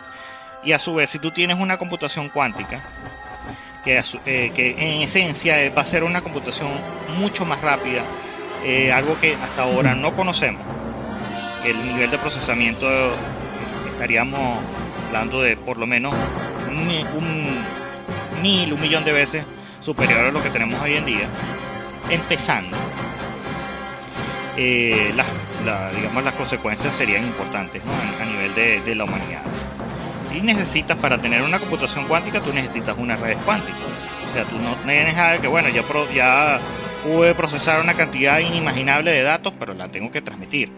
Y 0.62 0.74
a 0.74 0.80
su 0.80 0.94
vez, 0.94 1.10
si 1.10 1.20
tú 1.20 1.32
tienes 1.32 1.58
una 1.58 1.78
computación 1.78 2.28
cuántica, 2.28 2.82
que, 3.86 4.04
eh, 4.26 4.52
que 4.54 4.72
en 4.72 5.02
esencia 5.02 5.56
va 5.70 5.84
a 5.84 5.86
ser 5.86 6.04
una 6.04 6.20
computación 6.20 6.72
mucho 7.18 7.46
más 7.46 7.62
rápida, 7.62 8.02
eh, 8.66 8.92
algo 8.92 9.18
que 9.22 9.36
hasta 9.36 9.64
ahora 9.64 9.96
no 9.96 10.14
conocemos, 10.18 10.62
el 11.66 11.82
nivel 11.94 12.12
de 12.12 12.18
procesamiento 12.18 12.90
estaríamos 13.90 14.60
hablando 15.08 15.42
de 15.42 15.56
por 15.56 15.78
lo 15.78 15.88
menos 15.88 16.14
un, 16.68 17.66
mil, 18.46 18.74
un 18.74 18.82
millón 18.82 19.04
de 19.04 19.12
veces 19.12 19.44
superior 19.82 20.26
a 20.26 20.32
lo 20.32 20.44
que 20.44 20.52
tenemos 20.52 20.80
hoy 20.80 20.94
en 20.94 21.06
día, 21.06 21.28
empezando. 22.12 22.78
Eh, 24.56 25.12
las, 25.16 25.28
digamos, 25.96 26.24
las 26.24 26.34
consecuencias 26.36 26.94
serían 26.96 27.24
importantes 27.24 27.82
a, 28.22 28.26
nivel 28.26 28.84
de, 28.86 28.96
la 28.96 29.06
humanidad. 29.06 29.42
Y 30.32 30.42
necesitas, 30.42 30.96
para 30.98 31.18
tener 31.18 31.42
una 31.42 31.58
computación 31.58 32.06
cuántica, 32.06 32.40
tú 32.40 32.54
necesitas 32.54 32.96
una 33.00 33.16
red 33.16 33.36
cuántica. 33.46 33.78
O 34.30 34.34
sea, 34.34 34.44
tú 34.44 34.60
no 34.60 34.76
tienes 34.86 35.16
nada 35.16 35.40
que, 35.40 35.48
bueno, 35.48 35.70
ya, 35.70 35.82
ya 36.14 36.60
pude 37.04 37.34
procesar 37.34 37.82
una 37.82 37.96
cantidad 37.96 38.38
inimaginable 38.40 39.10
de 39.10 39.24
datos, 39.24 39.54
pero 39.58 39.74
la 39.74 39.90
tengo 39.90 40.12
que 40.12 40.22
transmitir 40.22 40.72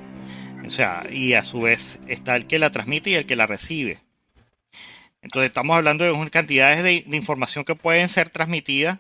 o 0.67 0.71
sea, 0.71 1.03
y 1.10 1.34
a 1.34 1.43
su 1.43 1.62
vez 1.62 1.99
está 2.08 2.36
el 2.36 2.45
que 2.45 2.60
la 2.60 2.71
transmite 2.71 3.12
y 3.12 3.15
el 3.15 3.25
que 3.25 3.36
la 3.36 3.47
recibe. 3.47 3.99
Entonces 5.21 5.49
estamos 5.49 5.75
hablando 5.75 6.03
de 6.03 6.30
cantidades 6.30 6.84
de, 6.84 7.03
información 7.15 7.65
que 7.65 7.75
pueden 7.75 8.10
ser 8.10 8.30
transmitidas 8.30 8.99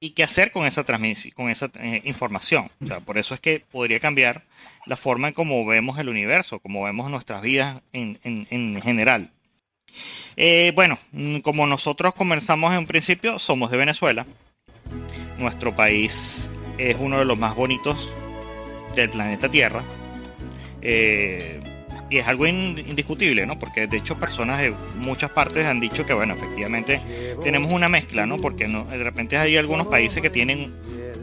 y 0.00 0.10
qué 0.10 0.22
hacer 0.22 0.52
con 0.52 0.66
esa 0.66 0.84
transmisión, 0.84 1.32
con 1.34 1.50
esa 1.50 1.70
eh, 1.80 2.02
información. 2.04 2.70
O 2.82 2.86
sea, 2.86 3.00
por 3.00 3.18
eso 3.18 3.34
es 3.34 3.40
que 3.40 3.60
podría 3.60 3.98
cambiar 4.00 4.44
la 4.86 4.96
forma 4.96 5.28
en 5.28 5.34
cómo 5.34 5.64
vemos 5.66 5.98
el 5.98 6.08
universo, 6.08 6.60
cómo 6.60 6.84
vemos 6.84 7.10
nuestras 7.10 7.42
vidas 7.42 7.82
en, 7.92 8.18
en, 8.22 8.80
general. 8.80 9.32
Eh, 10.36 10.72
bueno, 10.74 10.98
mm, 11.12 11.38
como 11.38 11.66
nosotros 11.66 12.14
comenzamos 12.14 12.72
en 12.72 12.78
un 12.78 12.86
principio, 12.86 13.38
somos 13.38 13.70
de 13.70 13.76
Venezuela. 13.76 14.24
Nuestro 15.38 15.74
país 15.74 16.48
es 16.78 16.96
uno 16.98 17.18
de 17.18 17.24
los 17.24 17.36
más 17.36 17.56
bonitos 17.56 18.08
del 18.94 19.10
planeta 19.10 19.50
Tierra. 19.50 19.82
Eh, 20.80 21.60
y 22.10 22.18
es 22.18 22.26
algo 22.26 22.46
indiscutible, 22.46 23.46
¿no? 23.46 23.58
Porque 23.58 23.86
de 23.86 23.98
hecho 23.98 24.16
personas 24.16 24.60
de 24.60 24.72
muchas 24.96 25.30
partes 25.30 25.66
han 25.66 25.80
dicho 25.80 26.06
que, 26.06 26.14
bueno, 26.14 26.34
efectivamente 26.34 27.00
tenemos 27.42 27.72
una 27.72 27.88
mezcla, 27.88 28.26
¿no? 28.26 28.38
Porque 28.38 28.66
no, 28.66 28.84
de 28.84 28.98
repente 28.98 29.36
hay 29.36 29.56
algunos 29.56 29.86
países 29.86 30.22
que 30.22 30.30
tienen 30.30 30.72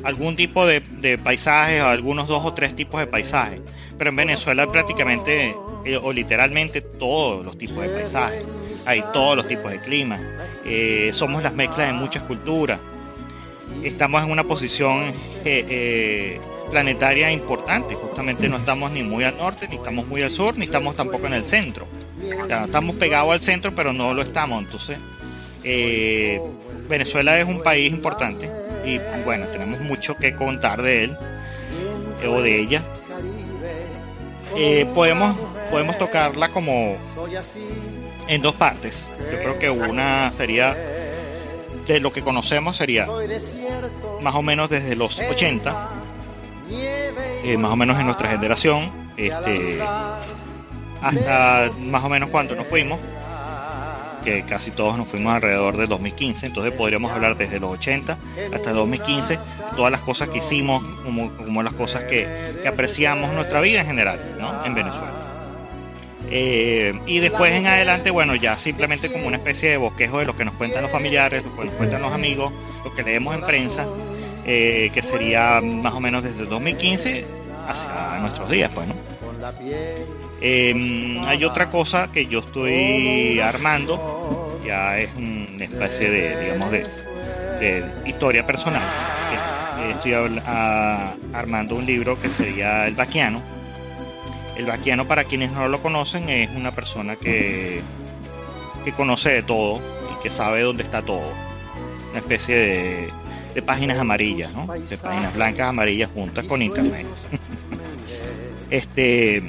algún 0.03 0.35
tipo 0.35 0.65
de, 0.67 0.81
de 1.01 1.17
paisajes 1.17 1.81
o 1.81 1.87
algunos 1.87 2.27
dos 2.27 2.45
o 2.45 2.53
tres 2.53 2.75
tipos 2.75 2.99
de 2.99 3.07
paisajes. 3.07 3.61
Pero 3.97 4.09
en 4.09 4.15
Venezuela 4.15 4.67
prácticamente 4.71 5.55
eh, 5.85 5.99
o 6.01 6.11
literalmente 6.11 6.81
todos 6.81 7.45
los 7.45 7.57
tipos 7.57 7.83
de 7.83 7.89
paisajes. 7.89 8.43
Hay 8.87 9.03
todos 9.13 9.37
los 9.37 9.47
tipos 9.47 9.71
de 9.71 9.79
clima. 9.79 10.19
Eh, 10.65 11.11
somos 11.13 11.43
las 11.43 11.53
mezclas 11.53 11.87
de 11.87 11.93
muchas 11.93 12.23
culturas. 12.23 12.79
Estamos 13.83 14.23
en 14.23 14.31
una 14.31 14.43
posición 14.43 15.13
eh, 15.45 16.39
planetaria 16.69 17.31
importante. 17.31 17.95
Justamente 17.95 18.47
no 18.49 18.57
estamos 18.57 18.91
ni 18.91 19.03
muy 19.03 19.23
al 19.23 19.37
norte, 19.37 19.67
ni 19.67 19.75
estamos 19.75 20.07
muy 20.07 20.21
al 20.21 20.31
sur, 20.31 20.57
ni 20.57 20.65
estamos 20.65 20.95
tampoco 20.95 21.27
en 21.27 21.33
el 21.33 21.45
centro. 21.45 21.87
estamos 22.65 22.95
pegados 22.95 23.31
al 23.33 23.41
centro, 23.41 23.73
pero 23.75 23.93
no 23.93 24.13
lo 24.13 24.21
estamos. 24.21 24.63
Entonces, 24.63 24.97
Venezuela 26.87 27.39
es 27.39 27.47
un 27.47 27.61
país 27.61 27.91
importante 27.91 28.49
y 28.85 28.99
bueno, 29.23 29.47
tenemos 29.47 29.79
mucho 29.81 30.15
que 30.15 30.35
contar 30.35 30.81
de 30.81 31.05
él 31.05 31.17
o 32.27 32.41
de 32.41 32.59
ella. 32.59 32.83
podemos 34.93 35.35
podemos 35.69 35.97
tocarla 35.97 36.49
como 36.49 36.95
en 38.27 38.41
dos 38.41 38.55
partes. 38.55 39.07
Yo 39.31 39.39
creo 39.39 39.59
que 39.59 39.69
una 39.69 40.31
sería 40.31 40.75
de 41.87 41.99
lo 41.99 42.11
que 42.11 42.21
conocemos 42.21 42.77
sería 42.77 43.07
más 44.21 44.35
o 44.35 44.41
menos 44.41 44.69
desde 44.69 44.95
los 44.95 45.19
80, 45.19 45.89
eh, 46.69 47.57
más 47.57 47.71
o 47.71 47.75
menos 47.75 47.99
en 47.99 48.05
nuestra 48.05 48.29
generación, 48.29 48.91
este, 49.17 49.79
hasta 51.01 51.69
más 51.79 52.03
o 52.03 52.09
menos 52.09 52.29
cuando 52.29 52.55
nos 52.55 52.67
fuimos, 52.67 52.99
que 54.23 54.43
casi 54.43 54.71
todos 54.71 54.97
nos 54.97 55.07
fuimos 55.07 55.35
alrededor 55.35 55.77
del 55.77 55.87
2015, 55.87 56.47
entonces 56.47 56.73
podríamos 56.73 57.11
hablar 57.11 57.37
desde 57.37 57.59
los 57.59 57.71
80 57.73 58.17
hasta 58.53 58.69
el 58.71 58.75
2015, 58.75 59.37
todas 59.75 59.91
las 59.91 60.01
cosas 60.01 60.29
que 60.29 60.39
hicimos, 60.39 60.83
como, 61.03 61.31
como 61.37 61.61
las 61.61 61.73
cosas 61.73 62.03
que, 62.05 62.27
que 62.61 62.67
apreciamos 62.67 63.31
nuestra 63.33 63.61
vida 63.61 63.81
en 63.81 63.85
general, 63.85 64.19
¿no? 64.39 64.65
En 64.65 64.73
Venezuela. 64.73 65.35
Eh, 66.31 66.99
y 67.05 67.19
después 67.19 67.51
en 67.51 67.67
adelante, 67.67 68.09
bueno, 68.09 68.35
ya 68.35 68.57
simplemente 68.57 69.11
como 69.11 69.27
una 69.27 69.37
especie 69.37 69.69
de 69.69 69.77
bosquejo 69.77 70.19
de 70.19 70.25
lo 70.25 70.35
que 70.35 70.45
nos 70.45 70.55
cuentan 70.55 70.81
los 70.83 70.91
familiares, 70.91 71.45
lo 71.45 71.55
que 71.55 71.65
nos 71.65 71.73
cuentan 71.75 72.01
los 72.01 72.11
amigos, 72.11 72.51
lo 72.83 72.93
que 72.93 73.03
leemos 73.03 73.35
en 73.35 73.41
prensa, 73.41 73.85
eh, 74.45 74.91
que 74.93 75.01
sería 75.01 75.61
más 75.61 75.93
o 75.93 75.99
menos 75.99 76.23
desde 76.23 76.41
el 76.41 76.49
2015 76.49 77.25
hacia 77.67 78.19
nuestros 78.19 78.49
días, 78.49 78.71
pues, 78.73 78.87
¿no? 78.87 78.95
Em, 80.41 81.23
hay 81.25 81.43
otra 81.45 81.69
cosa 81.69 82.11
que 82.11 82.25
yo 82.27 82.39
estoy 82.39 83.39
armando, 83.39 84.59
ya 84.65 84.99
es 84.99 85.09
una 85.17 85.63
especie 85.63 86.09
de, 86.09 86.43
digamos, 86.43 86.71
de, 86.71 86.83
historia 88.05 88.45
personal. 88.45 88.83
estoy 89.91 90.13
armando 91.33 91.75
un 91.75 91.85
libro 91.85 92.19
que 92.19 92.29
sería 92.29 92.87
El 92.87 92.95
Baquiano 92.95 93.41
el 94.57 94.65
vaquiano, 94.65 95.05
para 95.05 95.23
quienes 95.23 95.51
no 95.51 95.67
lo 95.67 95.81
conocen, 95.81 96.29
es 96.29 96.49
una 96.51 96.71
persona 96.71 97.15
que, 97.17 97.81
que 98.83 98.91
conoce 98.93 99.29
de 99.29 99.43
todo 99.43 99.81
y 100.13 100.23
que 100.23 100.29
sabe 100.29 100.61
dónde 100.61 100.83
está 100.83 101.01
todo. 101.01 101.29
Una 102.11 102.19
especie 102.19 102.55
de, 102.55 103.13
de 103.55 103.61
páginas 103.61 103.97
amarillas, 103.97 104.53
¿no? 104.53 104.67
De 104.67 104.97
páginas 104.97 105.33
blancas 105.33 105.69
amarillas 105.69 106.09
juntas 106.13 106.45
con 106.45 106.61
internet. 106.61 107.07
este 108.69 109.41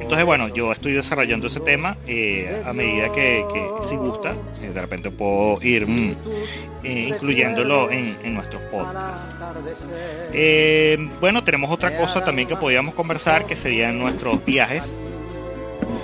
entonces, 0.00 0.26
bueno, 0.26 0.48
yo 0.48 0.72
estoy 0.72 0.92
desarrollando 0.92 1.46
ese 1.46 1.60
tema 1.60 1.96
eh, 2.06 2.62
a 2.66 2.72
medida 2.72 3.12
que, 3.12 3.44
si 3.88 3.94
gusta, 3.94 4.34
eh, 4.60 4.70
de 4.74 4.80
repente 4.80 5.10
puedo 5.10 5.62
ir 5.62 5.86
mm, 5.86 6.16
eh, 6.82 7.06
incluyéndolo 7.10 7.90
en, 7.92 8.34
nuestros 8.34 8.60
podcasts. 8.62 9.36
bueno, 11.20 11.44
tenemos 11.44 11.70
otra 11.70 11.96
cosa 11.96 12.24
también 12.24 12.48
que 12.48 12.56
podríamos 12.56 12.94
conversar, 12.94 13.44
que 13.44 13.54
serían 13.54 14.00
nuestros 14.00 14.44
viajes, 14.44 14.82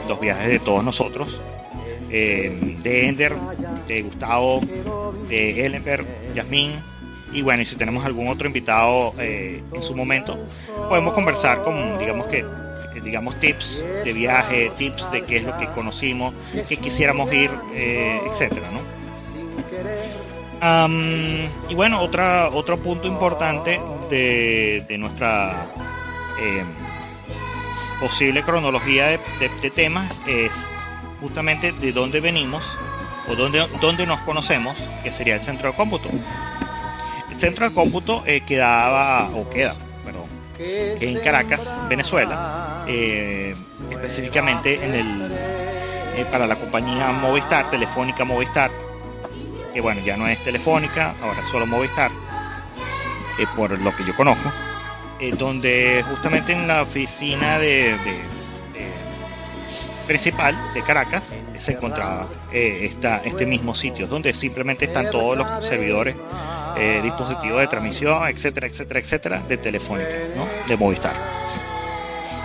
los 0.08 0.20
viajes 0.20 0.48
de 0.48 0.58
todos 0.60 0.84
nosotros, 0.84 1.40
de 2.08 3.08
Ender, 3.08 3.34
de 3.88 4.02
Gustavo, 4.02 4.60
de 5.28 5.66
Ellenberg, 5.66 6.06
Yasmín, 6.34 6.74
y 7.32 7.42
bueno, 7.42 7.62
y 7.62 7.66
si 7.66 7.76
tenemos 7.76 8.04
algún 8.04 8.28
otro 8.28 8.46
invitado 8.46 9.14
en 9.18 9.82
su 9.82 9.94
momento, 9.94 10.38
podemos 10.88 11.12
conversar 11.14 11.62
con, 11.62 11.98
digamos 11.98 12.26
que, 12.26 12.44
digamos, 13.02 13.38
tips 13.40 13.82
de 14.04 14.12
viaje, 14.12 14.72
tips 14.76 15.10
de 15.12 15.22
qué 15.22 15.36
es 15.38 15.44
lo 15.44 15.56
que 15.58 15.66
conocimos, 15.66 16.34
qué 16.68 16.76
quisiéramos 16.76 17.32
ir, 17.32 17.50
eh, 17.74 18.20
etcétera, 18.30 18.68
¿no? 18.72 18.80
y 21.68 21.74
bueno, 21.74 22.00
otra, 22.00 22.48
otro 22.48 22.78
punto 22.78 23.06
importante 23.06 23.80
de, 24.10 24.84
de 24.88 24.98
nuestra 24.98 25.66
eh, 26.40 26.64
posible 28.00 28.42
cronología 28.42 29.06
de, 29.06 29.70
temas 29.70 30.20
es 30.26 30.52
justamente 31.20 31.72
de 31.72 31.92
dónde 31.92 32.20
venimos 32.20 32.62
o 33.28 33.34
dónde, 33.34 33.66
dónde 33.80 34.06
nos 34.06 34.20
conocemos, 34.20 34.76
que 35.02 35.10
sería 35.10 35.34
el 35.36 35.42
centro 35.42 35.70
de 35.70 35.76
cómputo. 35.76 36.08
Centro 37.38 37.68
de 37.68 37.74
cómputo 37.74 38.22
eh, 38.26 38.40
quedaba, 38.46 39.28
o 39.34 39.48
queda, 39.50 39.74
en 40.58 41.18
Caracas, 41.20 41.60
Venezuela, 41.88 42.84
eh, 42.86 43.54
específicamente 43.90 44.74
en 44.82 44.94
el 44.94 45.32
eh, 46.16 46.24
para 46.30 46.46
la 46.46 46.56
compañía 46.56 47.12
Movistar, 47.12 47.70
Telefónica 47.70 48.24
Movistar, 48.24 48.70
que 49.74 49.80
bueno, 49.80 50.00
ya 50.00 50.16
no 50.16 50.26
es 50.26 50.42
Telefónica, 50.42 51.14
ahora 51.22 51.40
es 51.40 51.48
solo 51.50 51.66
Movistar, 51.66 52.10
eh, 53.38 53.46
por 53.54 53.78
lo 53.78 53.94
que 53.94 54.04
yo 54.04 54.16
conozco, 54.16 54.50
donde 55.36 56.02
justamente 56.08 56.52
en 56.52 56.66
la 56.66 56.82
oficina 56.82 57.58
de, 57.58 57.94
principal 60.06 60.56
de 60.72 60.82
Caracas 60.82 61.22
se 61.58 61.72
encontraba 61.72 62.28
este 62.52 63.44
mismo 63.44 63.74
sitio, 63.74 64.06
donde 64.06 64.32
simplemente 64.32 64.86
están 64.86 65.10
todos 65.10 65.36
los 65.36 65.66
servidores 65.66 66.16
eh, 66.76 67.00
dispositivos 67.02 67.60
de 67.60 67.66
transmisión, 67.66 68.26
etcétera, 68.28 68.66
etcétera, 68.66 69.00
etcétera, 69.00 69.42
de 69.48 69.56
Telefónica, 69.56 70.10
¿no? 70.36 70.46
de 70.68 70.76
Movistar. 70.76 71.14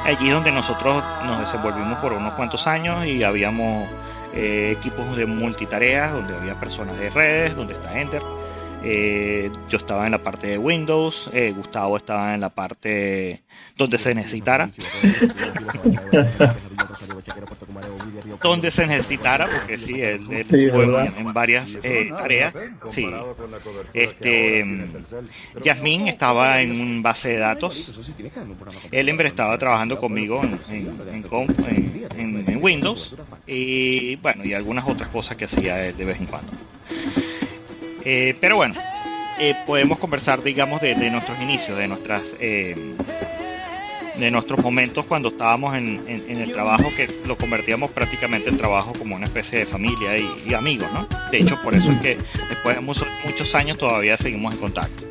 Allí 0.06 0.30
donde 0.30 0.52
nosotros 0.52 1.04
nos 1.26 1.42
desenvolvimos 1.42 2.00
por 2.00 2.14
unos 2.14 2.34
cuantos 2.34 2.66
años 2.66 3.06
y 3.06 3.24
habíamos 3.24 3.88
eh, 4.34 4.76
equipos 4.78 5.16
de 5.16 5.26
multitareas, 5.26 6.14
donde 6.14 6.36
había 6.36 6.60
personas 6.60 6.98
de 6.98 7.10
redes, 7.10 7.56
donde 7.56 7.74
está 7.74 8.00
Enter. 8.00 8.22
Eh, 8.84 9.52
yo 9.70 9.78
estaba 9.78 10.06
en 10.06 10.12
la 10.12 10.24
parte 10.24 10.48
de 10.48 10.58
Windows, 10.58 11.30
Gustavo 11.56 11.98
estaba 11.98 12.34
en 12.34 12.42
la 12.42 12.50
parte 12.50 13.42
donde 13.78 13.98
se 13.98 14.14
necesitara. 14.14 14.70
donde 18.42 18.72
se 18.72 18.88
necesitara, 18.88 19.48
porque 19.48 19.78
sí, 19.78 20.02
él, 20.02 20.22
en, 20.30 21.34
varias 21.34 21.78
eh, 21.84 22.10
tareas. 22.10 22.54
Sí. 22.92 23.08
Este, 23.94 24.66
Yasmín 25.64 26.08
estaba 26.08 26.62
en 26.62 26.80
un 26.80 27.02
base 27.02 27.30
de 27.30 27.38
datos. 27.38 27.92
Ellenberg 28.92 29.30
estaba 29.30 29.58
trabajando 29.58 30.00
conmigo 30.00 30.42
en, 30.44 31.26
en, 32.18 32.60
Windows 32.62 33.16
y 33.48 34.16
bueno, 34.18 34.46
y 34.46 34.54
algunas 34.54 34.88
otras 34.88 35.10
cosas 35.10 35.36
que 35.38 35.46
hacía 35.46 35.76
de 35.76 36.06
vez 36.06 36.20
en 36.20 36.26
cuando. 36.28 36.52
Eh, 38.06 38.36
pero 38.40 38.56
bueno, 38.56 38.76
eh, 39.40 39.56
podemos 39.66 40.00
conversar, 40.00 40.44
digamos, 40.44 40.82
de, 40.82 40.96
nuestros 41.10 41.40
inicios, 41.42 41.78
de 41.78 41.88
nuestras 41.88 42.36
de 44.22 44.30
nuestros 44.30 44.60
momentos 44.60 45.06
cuando 45.06 45.30
estábamos 45.30 45.76
en, 45.76 46.02
el 46.08 46.54
trabajo 46.54 46.92
que 46.96 47.10
lo 47.28 47.36
convertíamos 47.38 47.92
prácticamente 47.92 48.50
en 48.50 48.58
trabajo 48.58 48.94
como 48.94 49.16
una 49.16 49.26
especie 49.26 49.60
de 49.60 49.66
familia 49.66 50.18
y, 50.18 50.54
amigos, 50.54 50.90
¿no? 50.94 51.08
De 51.32 51.40
hecho, 51.40 51.60
por 51.62 51.74
eso 51.74 51.92
es 51.92 51.98
que 52.00 52.16
después 52.50 52.76
de 52.76 52.82
muchos, 52.82 53.56
años 53.56 53.78
todavía 53.78 54.18
seguimos 54.18 54.54
en 54.54 54.60
contacto. 54.60 55.08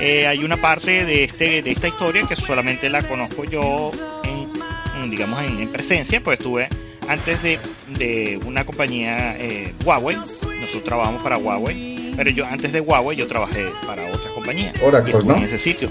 Eh, 0.00 0.26
hay 0.26 0.44
una 0.44 0.56
parte 0.56 1.04
de, 1.04 1.24
este, 1.24 1.62
de 1.62 1.70
esta 1.70 1.88
historia 1.88 2.26
que 2.26 2.36
solamente 2.36 2.88
la 2.90 3.02
conozco 3.02 3.44
yo, 3.44 3.90
en, 4.24 5.10
digamos, 5.10 5.42
en, 5.42 5.68
presencia, 5.68 6.22
pues 6.22 6.38
estuve 6.38 6.68
antes 7.08 7.42
de, 7.42 7.58
de 7.98 8.40
una 8.44 8.64
compañía 8.64 9.36
eh, 9.38 9.74
Huawei, 9.84 10.16
nosotros 10.16 10.84
trabajamos 10.84 11.22
para 11.22 11.38
Huawei, 11.38 12.12
pero 12.16 12.30
yo 12.30 12.46
antes 12.46 12.72
de 12.72 12.80
Huawei 12.80 13.16
yo 13.16 13.26
trabajé 13.26 13.66
para 13.86 14.06
otra 14.12 14.30
compañía. 14.34 14.72
Oracle, 14.82 15.14
¿no? 15.24 15.36
En 15.36 15.44
ese 15.44 15.58
sitio. 15.58 15.90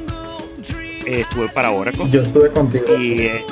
Eh, 1.06 1.22
estuve 1.22 1.50
para 1.50 1.72
Oracle. 1.72 2.10
Yo 2.10 2.22
estuve 2.22 2.50
contigo. 2.50 2.86
Y, 2.98 3.22
eh, 3.22 3.46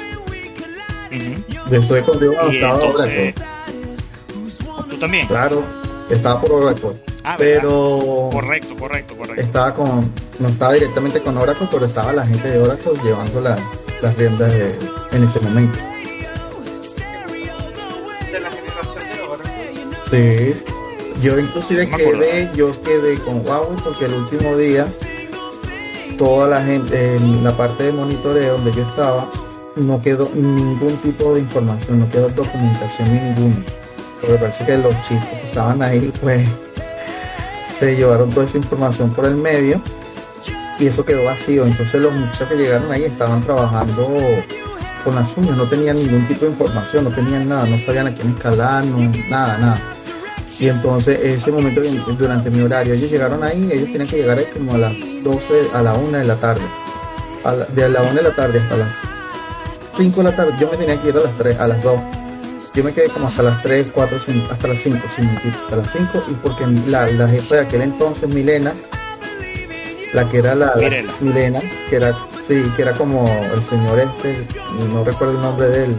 Yo 1.69 1.79
estuve 1.79 2.01
contigo 2.01 2.33
cuando 2.33 2.51
estaba 2.51 2.75
Oracle. 2.83 3.33
¿Tú 4.89 4.97
también? 4.97 5.27
Claro, 5.27 5.63
estaba 6.09 6.41
por 6.41 6.51
Oracle. 6.51 6.91
Ah, 7.23 7.35
pero 7.37 8.29
correcto, 8.31 8.75
correcto, 8.75 9.15
correcto. 9.15 9.41
Estaba 9.41 9.73
con, 9.73 10.11
no 10.39 10.49
estaba 10.49 10.73
directamente 10.73 11.21
con 11.21 11.37
Oracle, 11.37 11.67
pero 11.71 11.85
estaba 11.85 12.11
la 12.11 12.25
gente 12.25 12.49
de 12.49 12.59
Oracle 12.59 12.93
llevando 13.03 13.39
las 13.39 14.17
riendas 14.17 14.79
en 15.11 15.23
ese 15.23 15.39
momento. 15.39 15.79
Sí. 20.13 20.53
Yo 21.23 21.39
inclusive 21.39 21.89
quedé, 21.89 22.51
yo 22.53 22.71
quedé 22.83 23.15
con 23.15 23.43
Huawei 23.43 23.75
porque 23.83 24.05
el 24.05 24.13
último 24.13 24.55
día 24.55 24.85
toda 26.19 26.47
la 26.47 26.63
gente 26.63 27.15
en 27.15 27.43
la 27.43 27.51
parte 27.51 27.85
de 27.85 27.93
monitoreo 27.93 28.53
donde 28.57 28.73
yo 28.73 28.83
estaba 28.83 29.27
no 29.75 29.99
quedó 30.03 30.29
ningún 30.35 30.97
tipo 30.97 31.33
de 31.33 31.39
información, 31.39 32.01
no 32.01 32.09
quedó 32.09 32.29
documentación 32.29 33.11
ninguna. 33.11 33.55
Porque 34.21 34.35
parece 34.35 34.65
que 34.65 34.77
los 34.77 34.93
chicos 35.07 35.25
que 35.25 35.47
estaban 35.47 35.81
ahí 35.81 36.13
pues 36.21 36.47
se 37.79 37.95
llevaron 37.95 38.29
toda 38.29 38.45
esa 38.45 38.57
información 38.57 39.09
por 39.15 39.25
el 39.25 39.35
medio 39.35 39.81
y 40.79 40.85
eso 40.85 41.03
quedó 41.03 41.25
vacío. 41.25 41.65
Entonces 41.65 41.99
los 41.99 42.13
muchachos 42.13 42.49
que 42.49 42.55
llegaron 42.55 42.91
ahí 42.91 43.05
estaban 43.05 43.41
trabajando 43.43 44.07
con 45.03 45.15
las 45.15 45.35
uñas, 45.37 45.57
no 45.57 45.67
tenían 45.67 45.95
ningún 45.95 46.27
tipo 46.27 46.45
de 46.45 46.51
información, 46.51 47.05
no 47.05 47.09
tenían 47.09 47.49
nada, 47.49 47.65
no 47.65 47.79
sabían 47.79 48.07
a 48.07 48.13
quién 48.13 48.29
escalar, 48.29 48.85
no, 48.85 48.99
nada, 49.27 49.57
nada. 49.57 49.92
Y 50.59 50.69
entonces 50.69 51.19
ese 51.21 51.51
momento 51.51 51.81
durante 52.17 52.49
mi 52.51 52.61
horario, 52.61 52.93
ellos 52.93 53.09
llegaron 53.09 53.43
ahí, 53.43 53.69
ellos 53.71 53.91
tenían 53.91 54.07
que 54.07 54.17
llegar 54.17 54.37
ahí 54.37 54.45
como 54.53 54.75
a 54.75 54.77
las 54.77 54.93
12, 55.23 55.69
a 55.73 55.81
la 55.81 55.93
1 55.93 56.17
de 56.19 56.25
la 56.25 56.35
tarde. 56.35 56.61
de 57.75 57.89
la 57.89 58.01
1 58.01 58.13
de 58.13 58.21
la 58.21 58.31
tarde 58.31 58.59
hasta 58.59 58.77
las 58.77 58.89
5 59.97 60.17
de 60.17 60.23
la 60.23 60.35
tarde, 60.35 60.53
yo 60.59 60.69
me 60.71 60.77
tenía 60.77 61.01
que 61.01 61.09
ir 61.09 61.17
a 61.17 61.21
las 61.21 61.37
3, 61.37 61.59
a 61.59 61.67
las 61.67 61.83
2. 61.83 61.99
Yo 62.75 62.83
me 62.83 62.93
quedé 62.93 63.09
como 63.09 63.27
hasta 63.27 63.43
las 63.43 63.61
3, 63.61 63.91
4, 63.93 64.19
5, 64.19 64.47
hasta 64.51 64.67
las 64.67 64.79
5, 64.81 64.97
hasta 65.05 65.75
las 65.75 65.91
5, 65.91 66.23
y 66.29 66.33
porque 66.35 66.65
la, 66.87 67.07
la 67.07 67.27
jefa 67.27 67.55
de 67.55 67.61
aquel 67.61 67.81
entonces, 67.81 68.29
Milena, 68.29 68.73
la 70.13 70.27
que 70.29 70.37
era 70.39 70.55
la, 70.55 70.73
Milena, 71.19 71.61
que 71.89 71.95
era, 71.95 72.15
sí, 72.47 72.63
que 72.75 72.81
era 72.81 72.93
como 72.93 73.25
el 73.53 73.63
señor 73.63 73.99
este, 73.99 74.59
no 74.91 75.03
recuerdo 75.03 75.35
el 75.35 75.41
nombre 75.41 75.67
de 75.67 75.85
él, 75.85 75.95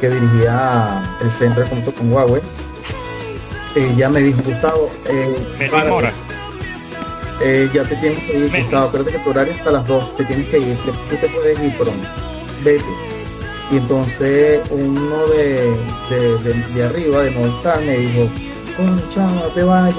que 0.00 0.10
dirigía 0.10 1.02
el 1.22 1.30
centro 1.30 1.66
junto 1.66 1.92
con 1.92 2.12
Huawei 2.12 2.42
ya 3.96 4.08
me 4.08 4.20
dijo 4.20 4.42
Gustavo, 4.42 4.90
eh, 5.06 5.36
eh, 7.42 7.70
ya 7.72 7.82
te 7.84 7.96
tienes 7.96 8.22
que 8.24 8.38
ir, 8.38 8.62
Gustavo, 8.62 8.90
creo 8.90 9.04
que 9.04 9.18
tu 9.18 9.30
horario 9.30 9.54
hasta 9.54 9.70
las 9.70 9.86
2, 9.86 10.16
te 10.16 10.24
tienes 10.24 10.48
que 10.48 10.58
ir, 10.58 10.78
tú 10.78 11.16
te 11.16 11.28
puedes 11.28 11.60
ir 11.60 11.76
pronto, 11.76 12.08
vete. 12.64 12.84
Y 13.70 13.78
entonces 13.78 14.60
uno 14.70 15.26
de, 15.26 15.76
de, 16.74 16.84
arriba, 16.84 17.22
de 17.22 17.30
Movistar, 17.32 17.80
me 17.80 17.98
dijo, 17.98 18.30
concha, 18.76 19.26
no 19.26 19.42
te 19.54 19.62
vayas, 19.64 19.96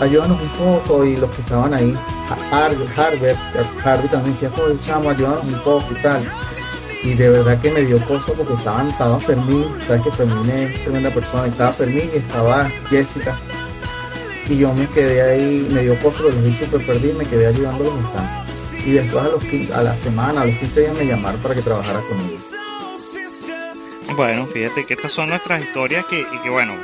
ayúdanos 0.00 0.40
un 0.40 0.48
poco. 0.48 1.04
Y 1.04 1.16
los 1.16 1.30
que 1.30 1.40
estaban 1.40 1.72
ahí, 1.72 1.94
Harvard, 2.50 2.76
Harvard, 3.84 4.10
también 4.10 4.34
decía, 4.34 4.50
oye, 4.60 4.76
chamo, 4.80 5.10
ayúdanos 5.10 5.44
un 5.46 5.60
poco 5.60 5.86
y 5.92 6.02
tal 6.02 6.26
y 7.06 7.14
de 7.14 7.30
verdad 7.30 7.60
que 7.60 7.70
me 7.70 7.82
dio 7.82 8.04
cosa 8.04 8.32
porque 8.36 8.54
estaban, 8.54 8.88
estaba 8.88 9.20
Fermín, 9.20 9.64
sabes 9.86 10.02
que 10.02 10.10
Fermín 10.10 10.50
es 10.50 10.82
tremenda 10.82 11.08
persona, 11.10 11.46
estaba 11.46 11.72
Fermín 11.72 12.10
y 12.12 12.16
estaba 12.16 12.68
Jessica. 12.90 13.38
Y 14.48 14.58
yo 14.58 14.72
me 14.74 14.88
quedé 14.88 15.22
ahí, 15.22 15.68
me 15.70 15.82
dio 15.82 15.96
cosa 16.00 16.22
los 16.22 16.42
vi 16.42 16.52
súper 16.52 16.84
perdidos 16.84 17.14
y 17.14 17.18
me 17.18 17.24
quedé 17.26 17.46
ayudándolos 17.46 18.02
bastante. 18.02 18.52
Y 18.84 18.92
después 18.92 19.24
a, 19.24 19.28
los 19.28 19.44
a 19.72 19.82
la 19.82 19.96
semana, 19.96 20.40
a 20.40 20.46
los 20.46 20.56
15 20.56 20.80
días 20.80 20.98
me 20.98 21.06
llamaron 21.06 21.40
para 21.40 21.54
que 21.54 21.62
trabajara 21.62 22.00
conmigo. 22.00 22.38
Bueno, 24.16 24.46
fíjate 24.46 24.84
que 24.84 24.94
estas 24.94 25.12
son 25.12 25.28
nuestras 25.28 25.62
historias 25.62 26.06
que, 26.06 26.20
y 26.20 26.38
que 26.42 26.50
bueno, 26.50 26.74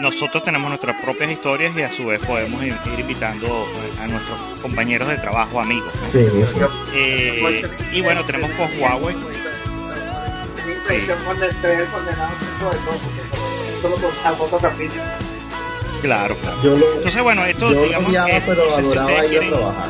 nosotros 0.00 0.42
tenemos 0.44 0.68
nuestras 0.68 1.00
propias 1.00 1.30
historias 1.30 1.76
y 1.76 1.82
a 1.82 1.92
su 1.92 2.06
vez 2.06 2.20
podemos 2.20 2.62
ir, 2.62 2.76
invitando 2.98 3.66
a 4.00 4.06
nuestros 4.06 4.60
compañeros 4.60 5.08
de 5.08 5.16
trabajo, 5.18 5.60
amigos. 5.60 5.92
Sí, 6.08 6.18
eh, 6.94 7.62
y 7.92 8.00
bueno, 8.02 8.24
tenemos 8.24 8.50
con 8.52 8.68
Huawei. 8.80 9.16
Mi 10.66 10.72
impresión 10.72 11.18
sí. 11.18 11.24
cuando 11.24 11.46
entré 11.46 11.84
condenado 11.86 12.32
de 12.32 12.78
todo, 12.78 12.98
solo 13.80 13.96
por 14.36 14.60
capítulo. 14.60 15.02
Claro, 16.02 16.36
claro. 16.36 16.56
Yo 16.62 16.76
lo, 16.76 16.94
Entonces, 16.96 17.22
bueno, 17.22 17.44
esto 17.46 17.72
yo 17.72 17.84
digamos 17.84 18.10
odiaba, 18.10 18.30
que, 18.30 18.42
pero 18.46 18.76
adoraba 18.76 19.26
ir 19.26 19.38
a 19.38 19.48
trabajar. 19.48 19.88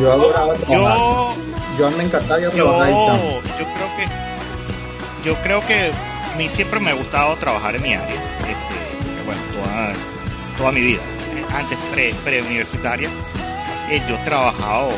Yo 0.00 0.12
adoraba 0.12 0.54
trabajar. 0.54 0.98
Yo, 0.98 1.36
yo 1.78 1.90
me 1.90 2.04
encantaba 2.04 2.40
ir 2.40 2.46
a 2.46 2.50
trabajar. 2.50 2.90
Yo, 2.90 3.42
yo 3.58 3.64
creo 3.74 3.96
que 3.96 4.30
yo 5.24 5.34
creo 5.42 5.60
que 5.66 5.90
mí 6.40 6.48
siempre 6.48 6.80
me 6.80 6.88
ha 6.88 6.94
gustado 6.94 7.36
trabajar 7.36 7.76
en 7.76 7.82
mi 7.82 7.92
área, 7.92 8.14
este, 8.14 9.24
bueno, 9.26 9.42
toda, 10.56 10.72
mi 10.72 10.80
vida, 10.80 11.02
antes 11.54 11.78
pre-universitaria, 12.24 13.10
eh, 13.90 14.02
yo 14.08 14.16
he 14.16 14.24
trabajado 14.24 14.88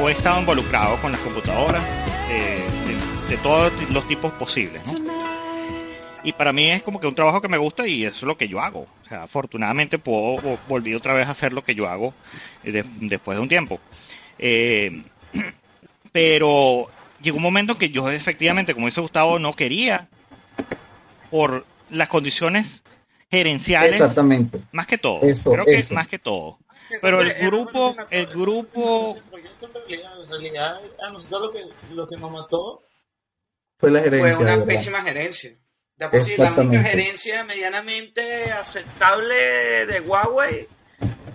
o 0.00 0.08
he 0.08 0.12
estado 0.12 0.40
involucrado 0.40 0.96
con 1.02 1.12
las 1.12 1.20
computadoras 1.20 1.82
de, 3.28 3.36
todos 3.42 3.70
los 3.90 4.08
tipos 4.08 4.32
posibles, 4.32 4.80
Y 6.24 6.32
para 6.32 6.50
mí 6.50 6.70
es 6.70 6.82
como 6.82 6.98
que 6.98 7.06
un 7.06 7.14
trabajo 7.14 7.42
que 7.42 7.48
me 7.48 7.58
gusta 7.58 7.86
y 7.86 8.06
es 8.06 8.22
lo 8.22 8.38
que 8.38 8.48
yo 8.48 8.58
hago. 8.62 8.86
O 9.04 9.08
sea, 9.10 9.24
afortunadamente 9.24 9.98
puedo 9.98 10.58
volver 10.66 10.96
otra 10.96 11.12
vez 11.12 11.26
a 11.28 11.32
hacer 11.32 11.52
lo 11.52 11.62
que 11.62 11.74
yo 11.74 11.88
hago 11.88 12.14
eh, 12.64 12.82
después 13.00 13.36
de 13.36 13.42
un 13.42 13.48
tiempo. 13.48 13.78
Eh, 14.38 15.02
pero 16.12 16.88
llegó 17.20 17.36
un 17.36 17.42
momento 17.42 17.76
que 17.76 17.90
yo 17.90 18.10
efectivamente, 18.10 18.74
como 18.74 18.86
dice 18.86 19.00
Gustavo, 19.00 19.38
no 19.38 19.54
quería 19.54 20.08
por 21.30 21.64
las 21.90 22.08
condiciones 22.08 22.82
gerenciales. 23.30 24.00
Exactamente. 24.00 24.60
Más 24.72 24.86
que 24.86 24.98
todo. 24.98 25.20
Creo 25.20 25.64
que 25.64 25.86
más 25.90 26.08
que 26.08 26.18
todo. 26.18 26.58
Pero 27.00 27.20
el 27.20 27.34
grupo, 27.34 27.96
el 28.10 28.26
grupo... 28.26 29.16
En 29.88 30.30
realidad, 30.30 30.80
a 31.08 31.12
nosotros 31.12 31.42
lo 31.42 31.50
que, 31.52 31.94
lo 31.94 32.06
que 32.06 32.16
nos 32.16 32.32
mató 32.32 32.82
fue 33.78 33.90
la 33.90 34.00
gerencia. 34.00 34.36
Fue 34.36 34.44
una 34.44 34.64
pésima 34.64 35.02
gerencia. 35.02 35.50
De 35.96 36.08
por 36.08 36.22
sí, 36.22 36.34
la 36.36 36.52
única 36.52 36.82
gerencia 36.82 37.44
medianamente 37.44 38.50
aceptable 38.50 39.86
de 39.86 40.00
Huawei 40.00 40.68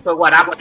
fue 0.04 0.14
Guarapo. 0.14 0.52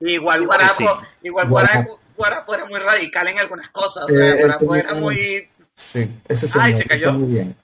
Igual 0.00 0.44
Guarapo, 0.46 1.02
igual 1.22 1.48
Guarapo, 1.48 2.00
Guarapo 2.16 2.54
era 2.54 2.64
muy 2.66 2.78
radical 2.78 3.28
en 3.28 3.38
algunas 3.38 3.70
cosas. 3.70 4.06
Eh, 4.08 4.36
Guarapo 4.38 4.74
era 4.74 4.94
muy. 4.94 5.48
Sí, 5.76 6.08
ese 6.28 6.48
se, 6.48 6.58
Ay, 6.60 6.76
se 6.76 6.84
cayó. 6.84 7.12
Muy 7.12 7.32
bien. 7.32 7.56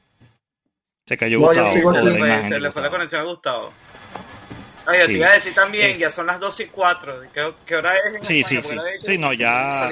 Se 1.07 1.17
cayó 1.17 1.41
Gustavo. 1.41 1.71
se, 1.71 2.61
le 2.61 2.73
fue 2.73 2.83
la 2.83 2.91
conexión 2.91 3.23
a 3.23 3.25
Gustavo. 3.25 3.73
Oye, 4.87 5.07
te 5.07 5.13
iba 5.13 5.29
a 5.29 5.35
decir 5.35 5.55
también, 5.55 5.99
ya 5.99 6.11
son 6.11 6.27
las 6.27 6.41
2 6.41 6.61
y 6.61 6.67
4. 6.67 7.23
¿Qué, 7.33 7.53
qué 7.67 7.77
hora 7.77 7.95
es? 7.97 8.17
En 8.17 8.25
sí, 8.25 8.43
sí, 8.43 8.61
sí. 8.63 8.77
Sí, 9.05 9.19
no, 9.19 9.33
ya. 9.33 9.91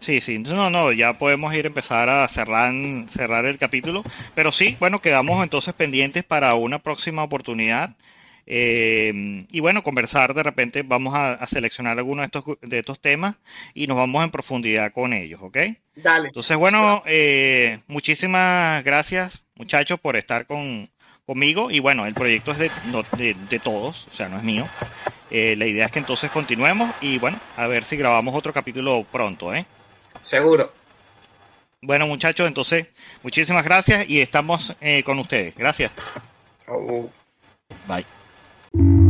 Sí, 0.00 0.20
sí, 0.20 0.38
no, 0.38 0.70
no, 0.70 0.92
ya 0.92 1.18
podemos 1.18 1.52
ir 1.52 1.64
a 1.64 1.68
empezar 1.68 2.08
a 2.08 2.28
cerrar, 2.28 2.72
cerrar 3.10 3.44
el 3.44 3.58
capítulo, 3.58 4.04
pero 4.36 4.52
sí, 4.52 4.76
bueno, 4.78 5.00
quedamos 5.00 5.42
entonces 5.42 5.74
pendientes 5.74 6.22
para 6.22 6.54
una 6.54 6.78
próxima 6.78 7.24
oportunidad 7.24 7.90
eh, 8.46 9.44
y 9.50 9.60
bueno, 9.60 9.82
conversar 9.82 10.32
de 10.32 10.44
repente, 10.44 10.82
vamos 10.82 11.14
a, 11.16 11.44
seleccionar 11.48 11.98
algunos 11.98 12.22
de 12.22 12.38
estos, 12.38 12.56
de 12.62 12.78
estos 12.78 13.00
temas 13.00 13.36
y 13.74 13.88
nos 13.88 13.96
vamos 13.96 14.24
en 14.24 14.30
profundidad 14.30 14.92
con 14.92 15.12
ellos, 15.12 15.40
¿ok? 15.42 15.58
Dale. 15.96 16.28
Entonces, 16.28 16.56
bueno, 16.56 17.02
eh, 17.06 17.80
muchísimas 17.88 18.84
gracias 18.84 19.42
muchachos 19.56 19.98
por 19.98 20.16
estar 20.16 20.46
con, 20.46 20.88
conmigo 21.26 21.70
y 21.70 21.80
bueno, 21.80 22.06
el 22.06 22.14
proyecto 22.14 22.52
es 22.52 22.58
de, 22.58 22.70
de, 23.48 23.58
todos, 23.58 24.06
o 24.06 24.14
sea, 24.14 24.28
no 24.28 24.36
es 24.36 24.44
mío. 24.44 24.64
Eh, 25.30 25.56
la 25.56 25.66
idea 25.66 25.86
es 25.86 25.92
que 25.92 25.98
entonces 25.98 26.30
continuemos 26.30 26.90
y 27.00 27.18
bueno, 27.18 27.40
a 27.56 27.66
ver 27.66 27.84
si 27.84 27.96
grabamos 27.96 28.34
otro 28.34 28.52
capítulo 28.52 29.04
pronto, 29.10 29.52
¿eh? 29.52 29.66
Seguro. 30.20 30.72
Bueno, 31.82 32.06
muchachos, 32.06 32.46
entonces, 32.46 32.86
muchísimas 33.22 33.64
gracias 33.64 34.08
y 34.08 34.20
estamos 34.20 34.74
con 35.04 35.18
ustedes. 35.18 35.56
Gracias. 35.56 35.90
Bye. 37.86 38.15
thank 38.76 38.90
you 38.90 39.05